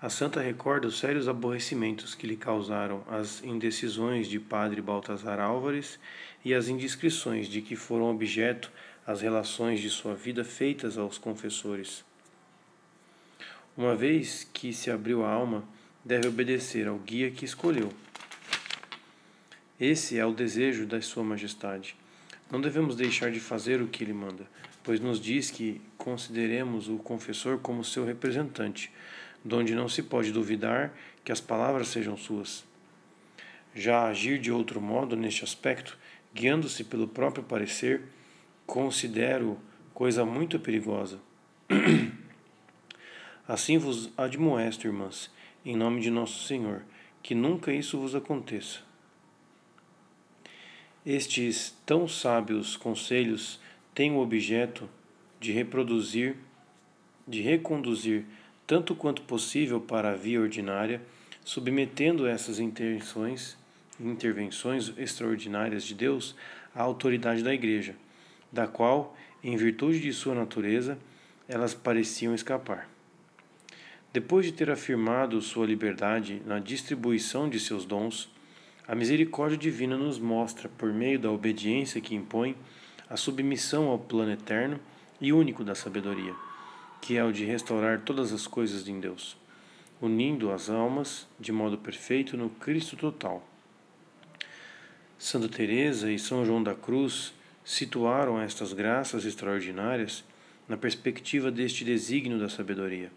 A 0.00 0.08
santa 0.08 0.40
recorda 0.40 0.86
os 0.86 0.98
sérios 0.98 1.28
aborrecimentos 1.28 2.14
que 2.14 2.26
lhe 2.26 2.36
causaram 2.36 3.02
as 3.10 3.42
indecisões 3.42 4.28
de 4.28 4.38
padre 4.38 4.80
Baltazar 4.80 5.40
Álvares 5.40 5.98
e 6.44 6.54
as 6.54 6.68
indiscrições 6.68 7.48
de 7.48 7.60
que 7.60 7.74
foram 7.74 8.08
objeto 8.08 8.70
as 9.04 9.22
relações 9.22 9.80
de 9.80 9.90
sua 9.90 10.14
vida 10.14 10.44
feitas 10.44 10.96
aos 10.96 11.18
confessores. 11.18 12.04
Uma 13.76 13.96
vez 13.96 14.48
que 14.52 14.72
se 14.72 14.90
abriu 14.90 15.24
a 15.24 15.30
alma, 15.30 15.64
deve 16.04 16.28
obedecer 16.28 16.86
ao 16.86 16.98
guia 16.98 17.30
que 17.30 17.44
escolheu. 17.44 17.92
Esse 19.80 20.18
é 20.18 20.26
o 20.26 20.32
desejo 20.32 20.84
da 20.86 21.00
Sua 21.00 21.22
Majestade. 21.22 21.94
Não 22.50 22.60
devemos 22.60 22.96
deixar 22.96 23.30
de 23.30 23.38
fazer 23.38 23.80
o 23.80 23.86
que 23.86 24.02
ele 24.02 24.12
manda, 24.12 24.44
pois 24.82 24.98
nos 24.98 25.20
diz 25.20 25.52
que 25.52 25.80
consideremos 25.96 26.88
o 26.88 26.96
confessor 26.96 27.58
como 27.58 27.84
seu 27.84 28.04
representante, 28.04 28.90
donde 29.44 29.76
não 29.76 29.88
se 29.88 30.02
pode 30.02 30.32
duvidar 30.32 30.92
que 31.24 31.30
as 31.30 31.40
palavras 31.40 31.86
sejam 31.86 32.16
suas. 32.16 32.64
Já 33.72 34.08
agir 34.08 34.40
de 34.40 34.50
outro 34.50 34.80
modo 34.80 35.14
neste 35.14 35.44
aspecto, 35.44 35.96
guiando-se 36.34 36.82
pelo 36.82 37.06
próprio 37.06 37.44
parecer, 37.44 38.02
considero 38.66 39.60
coisa 39.94 40.24
muito 40.24 40.58
perigosa. 40.58 41.20
assim 43.46 43.78
vos 43.78 44.10
admoesto, 44.16 44.88
irmãs, 44.88 45.30
em 45.64 45.76
nome 45.76 46.00
de 46.00 46.10
nosso 46.10 46.48
Senhor, 46.48 46.82
que 47.22 47.32
nunca 47.32 47.72
isso 47.72 47.96
vos 48.00 48.16
aconteça. 48.16 48.87
Estes 51.10 51.74
tão 51.86 52.06
sábios 52.06 52.76
conselhos 52.76 53.58
têm 53.94 54.12
o 54.12 54.18
objeto 54.18 54.86
de 55.40 55.50
reproduzir, 55.52 56.36
de 57.26 57.40
reconduzir 57.40 58.26
tanto 58.66 58.94
quanto 58.94 59.22
possível 59.22 59.80
para 59.80 60.10
a 60.10 60.14
via 60.14 60.38
ordinária, 60.38 61.00
submetendo 61.42 62.26
essas 62.26 62.58
intenções, 62.58 63.56
intervenções 63.98 64.92
extraordinárias 64.98 65.82
de 65.84 65.94
Deus 65.94 66.36
à 66.74 66.82
autoridade 66.82 67.42
da 67.42 67.54
Igreja, 67.54 67.96
da 68.52 68.66
qual, 68.66 69.16
em 69.42 69.56
virtude 69.56 70.00
de 70.00 70.12
sua 70.12 70.34
natureza, 70.34 70.98
elas 71.48 71.72
pareciam 71.72 72.34
escapar. 72.34 72.86
Depois 74.12 74.44
de 74.44 74.52
ter 74.52 74.70
afirmado 74.70 75.40
sua 75.40 75.64
liberdade 75.64 76.42
na 76.44 76.58
distribuição 76.58 77.48
de 77.48 77.58
seus 77.58 77.86
dons, 77.86 78.30
a 78.88 78.94
misericórdia 78.94 79.58
divina 79.58 79.98
nos 79.98 80.18
mostra, 80.18 80.66
por 80.66 80.90
meio 80.90 81.18
da 81.18 81.30
obediência 81.30 82.00
que 82.00 82.14
impõe, 82.14 82.56
a 83.06 83.18
submissão 83.18 83.88
ao 83.88 83.98
plano 83.98 84.32
eterno 84.32 84.80
e 85.20 85.30
único 85.30 85.62
da 85.62 85.74
sabedoria, 85.74 86.34
que 87.02 87.14
é 87.14 87.22
o 87.22 87.30
de 87.30 87.44
restaurar 87.44 88.00
todas 88.00 88.32
as 88.32 88.46
coisas 88.46 88.88
em 88.88 88.98
Deus, 88.98 89.36
unindo 90.00 90.50
as 90.50 90.70
almas 90.70 91.28
de 91.38 91.52
modo 91.52 91.76
perfeito 91.76 92.34
no 92.34 92.48
Cristo 92.48 92.96
total. 92.96 93.46
Santa 95.18 95.50
Teresa 95.50 96.10
e 96.10 96.18
São 96.18 96.42
João 96.42 96.62
da 96.62 96.74
Cruz 96.74 97.34
situaram 97.62 98.40
estas 98.40 98.72
graças 98.72 99.26
extraordinárias 99.26 100.24
na 100.66 100.78
perspectiva 100.78 101.50
deste 101.50 101.84
desígnio 101.84 102.38
da 102.38 102.48
sabedoria, 102.48 103.12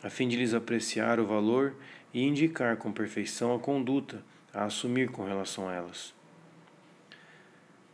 a 0.00 0.08
fim 0.08 0.28
de 0.28 0.36
lhes 0.36 0.54
apreciar 0.54 1.18
o 1.18 1.26
valor 1.26 1.74
e 2.14 2.22
indicar 2.22 2.76
com 2.76 2.92
perfeição 2.92 3.52
a 3.52 3.58
conduta 3.58 4.22
a 4.52 4.64
assumir 4.64 5.10
com 5.10 5.24
relação 5.24 5.68
a 5.68 5.74
elas. 5.74 6.14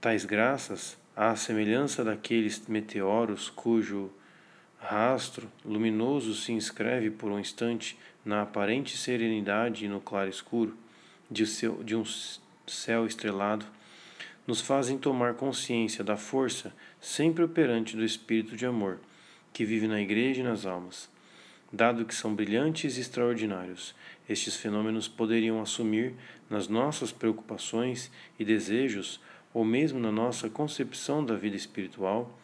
Tais 0.00 0.24
graças, 0.24 0.96
à 1.16 1.34
semelhança 1.36 2.04
daqueles 2.04 2.66
meteoros 2.66 3.48
cujo 3.48 4.10
rastro 4.78 5.50
luminoso 5.64 6.34
se 6.34 6.52
inscreve 6.52 7.10
por 7.10 7.30
um 7.30 7.38
instante 7.38 7.98
na 8.24 8.42
aparente 8.42 8.96
serenidade 8.96 9.84
e 9.84 9.88
no 9.88 10.00
claro 10.00 10.28
escuro 10.28 10.76
de, 11.30 11.46
seu, 11.46 11.82
de 11.82 11.96
um 11.96 12.04
céu 12.66 13.06
estrelado, 13.06 13.64
nos 14.46 14.60
fazem 14.60 14.98
tomar 14.98 15.34
consciência 15.34 16.04
da 16.04 16.16
força 16.16 16.74
sempre 17.00 17.42
operante 17.42 17.96
do 17.96 18.04
Espírito 18.04 18.56
de 18.56 18.66
amor 18.66 18.98
que 19.52 19.64
vive 19.64 19.86
na 19.86 20.00
Igreja 20.00 20.40
e 20.40 20.44
nas 20.44 20.66
almas. 20.66 21.08
Dado 21.72 22.04
que 22.04 22.14
são 22.14 22.34
brilhantes 22.34 22.96
e 22.96 23.00
extraordinários, 23.00 23.94
estes 24.28 24.56
fenômenos 24.56 25.06
poderiam 25.06 25.60
assumir 25.60 26.14
nas 26.48 26.68
nossas 26.68 27.12
preocupações 27.12 28.10
e 28.38 28.44
desejos, 28.44 29.20
ou 29.52 29.64
mesmo 29.64 29.98
na 29.98 30.10
nossa 30.10 30.48
concepção 30.48 31.24
da 31.24 31.36
vida 31.36 31.56
espiritual, 31.56 32.36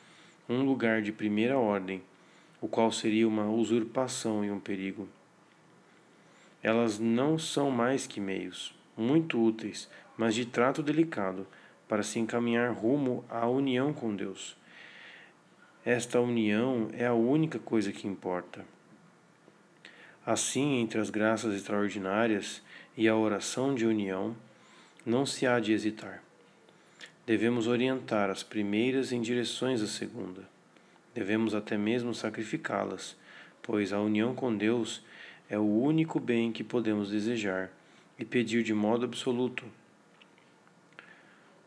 um 0.48 0.62
lugar 0.62 1.00
de 1.00 1.12
primeira 1.12 1.58
ordem, 1.58 2.02
o 2.60 2.68
qual 2.68 2.92
seria 2.92 3.26
uma 3.26 3.48
usurpação 3.48 4.44
e 4.44 4.50
um 4.50 4.60
perigo. 4.60 5.08
Elas 6.62 6.98
não 6.98 7.38
são 7.38 7.70
mais 7.70 8.06
que 8.06 8.20
meios, 8.20 8.74
muito 8.96 9.42
úteis, 9.42 9.88
mas 10.16 10.34
de 10.34 10.44
trato 10.44 10.82
delicado, 10.82 11.46
para 11.88 12.02
se 12.02 12.18
encaminhar 12.18 12.72
rumo 12.72 13.24
à 13.28 13.48
união 13.48 13.92
com 13.92 14.14
Deus. 14.14 14.56
Esta 15.84 16.20
união 16.20 16.90
é 16.92 17.06
a 17.06 17.14
única 17.14 17.58
coisa 17.58 17.90
que 17.90 18.06
importa. 18.06 18.64
Assim, 20.24 20.80
entre 20.80 21.00
as 21.00 21.08
graças 21.08 21.54
extraordinárias 21.54 22.62
e 22.96 23.08
a 23.08 23.16
oração 23.16 23.74
de 23.74 23.86
união, 23.86 24.36
não 25.04 25.24
se 25.24 25.46
há 25.46 25.58
de 25.58 25.72
hesitar. 25.72 26.22
Devemos 27.26 27.66
orientar 27.66 28.28
as 28.28 28.42
primeiras 28.42 29.12
em 29.12 29.20
direções 29.20 29.80
à 29.82 29.86
segunda. 29.86 30.42
Devemos 31.14 31.54
até 31.54 31.76
mesmo 31.76 32.14
sacrificá-las, 32.14 33.16
pois 33.62 33.92
a 33.92 34.00
união 34.00 34.34
com 34.34 34.54
Deus 34.54 35.02
é 35.48 35.58
o 35.58 35.62
único 35.62 36.20
bem 36.20 36.52
que 36.52 36.62
podemos 36.62 37.10
desejar 37.10 37.70
e 38.18 38.24
pedir 38.24 38.62
de 38.62 38.74
modo 38.74 39.06
absoluto. 39.06 39.64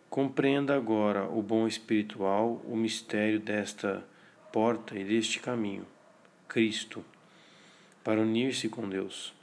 Compreenda 0.09 0.75
agora 0.75 1.27
o 1.27 1.41
bom 1.41 1.67
espiritual, 1.67 2.61
o 2.67 2.75
mistério 2.75 3.39
desta 3.39 4.05
porta 4.51 4.97
e 4.97 5.03
deste 5.03 5.39
caminho, 5.39 5.87
Cristo, 6.47 7.03
para 8.03 8.21
unir-se 8.21 8.69
com 8.69 8.87
Deus. 8.87 9.33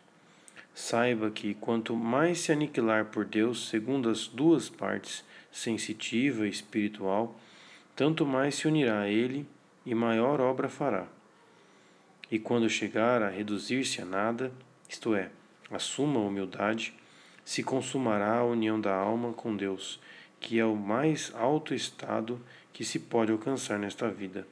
Saiba 0.75 1.31
que 1.31 1.55
quanto 1.55 1.97
mais 1.97 2.41
se 2.41 2.53
aniquilar 2.53 3.07
por 3.07 3.25
Deus, 3.25 3.69
segundo 3.69 4.09
as 4.09 4.27
duas 4.27 4.69
partes, 4.69 5.25
sensitiva 5.51 6.47
e 6.47 6.51
espiritual, 6.51 7.39
tanto 7.97 8.25
mais 8.25 8.55
se 8.55 8.69
unirá 8.69 9.01
a 9.01 9.09
Ele 9.09 9.47
e 9.85 9.95
maior 9.95 10.41
obra 10.41 10.69
fará. 10.69 11.07
E 12.31 12.39
quando 12.39 12.71
chegar 12.71 13.23
a 13.23 13.29
reduzir-se 13.29 14.01
a 14.01 14.05
nada, 14.05 14.53
isto 14.89 15.15
é, 15.15 15.31
a 15.71 15.79
suma 15.79 16.21
humildade, 16.21 16.95
se 17.45 17.63
consumará 17.63 18.39
a 18.39 18.45
união 18.45 18.81
da 18.81 18.95
alma 18.95 19.33
com 19.33 19.57
Deus, 19.57 20.01
que 20.39 20.59
é 20.59 20.65
o 20.65 20.77
mais 20.77 21.33
alto 21.35 21.75
estado 21.75 22.41
que 22.73 22.85
se 22.85 22.99
pode 22.99 23.33
alcançar 23.33 23.79
nesta 23.79 24.09
vida. 24.09 24.47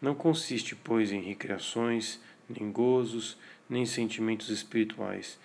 Não 0.00 0.14
consiste, 0.14 0.76
pois, 0.76 1.10
em 1.12 1.20
recreações, 1.20 2.20
nem 2.48 2.70
gozos, 2.70 3.36
nem 3.68 3.86
sentimentos 3.86 4.48
espirituais, 4.48 5.38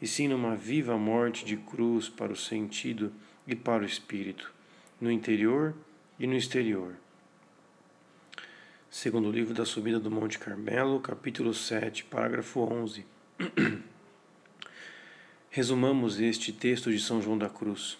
e 0.00 0.06
sim 0.06 0.28
numa 0.28 0.56
viva 0.56 0.96
morte 0.96 1.44
de 1.44 1.56
cruz 1.56 2.08
para 2.08 2.32
o 2.32 2.36
sentido 2.36 3.12
e 3.46 3.54
para 3.54 3.82
o 3.82 3.86
espírito, 3.86 4.52
no 5.00 5.10
interior 5.10 5.74
e 6.18 6.26
no 6.26 6.34
exterior. 6.34 6.94
Segundo 8.90 9.28
o 9.28 9.32
livro 9.32 9.52
da 9.52 9.64
Subida 9.64 9.98
do 9.98 10.10
Monte 10.10 10.38
Carmelo, 10.38 11.00
capítulo 11.00 11.52
7, 11.52 12.04
parágrafo 12.04 12.60
11. 12.60 13.04
Resumamos 15.50 16.20
este 16.20 16.52
texto 16.52 16.90
de 16.90 17.00
São 17.00 17.20
João 17.20 17.36
da 17.36 17.48
Cruz. 17.48 17.98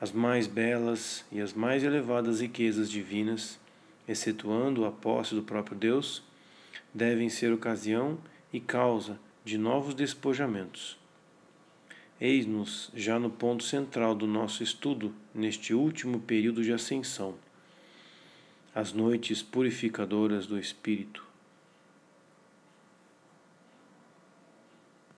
As 0.00 0.10
mais 0.10 0.46
belas 0.46 1.24
e 1.30 1.40
as 1.40 1.52
mais 1.52 1.84
elevadas 1.84 2.40
riquezas 2.40 2.90
divinas 2.90 3.60
excetuando 4.06 4.84
a 4.84 4.90
posse 4.90 5.34
do 5.34 5.42
próprio 5.42 5.76
Deus, 5.76 6.22
devem 6.94 7.28
ser 7.28 7.52
ocasião 7.52 8.18
e 8.52 8.60
causa 8.60 9.18
de 9.44 9.56
novos 9.56 9.94
despojamentos. 9.94 10.98
Eis-nos 12.20 12.90
já 12.94 13.18
no 13.18 13.30
ponto 13.30 13.64
central 13.64 14.14
do 14.14 14.26
nosso 14.26 14.62
estudo 14.62 15.12
neste 15.34 15.74
último 15.74 16.20
período 16.20 16.62
de 16.62 16.72
ascensão, 16.72 17.34
as 18.74 18.92
noites 18.92 19.42
purificadoras 19.42 20.46
do 20.46 20.58
Espírito. 20.58 21.31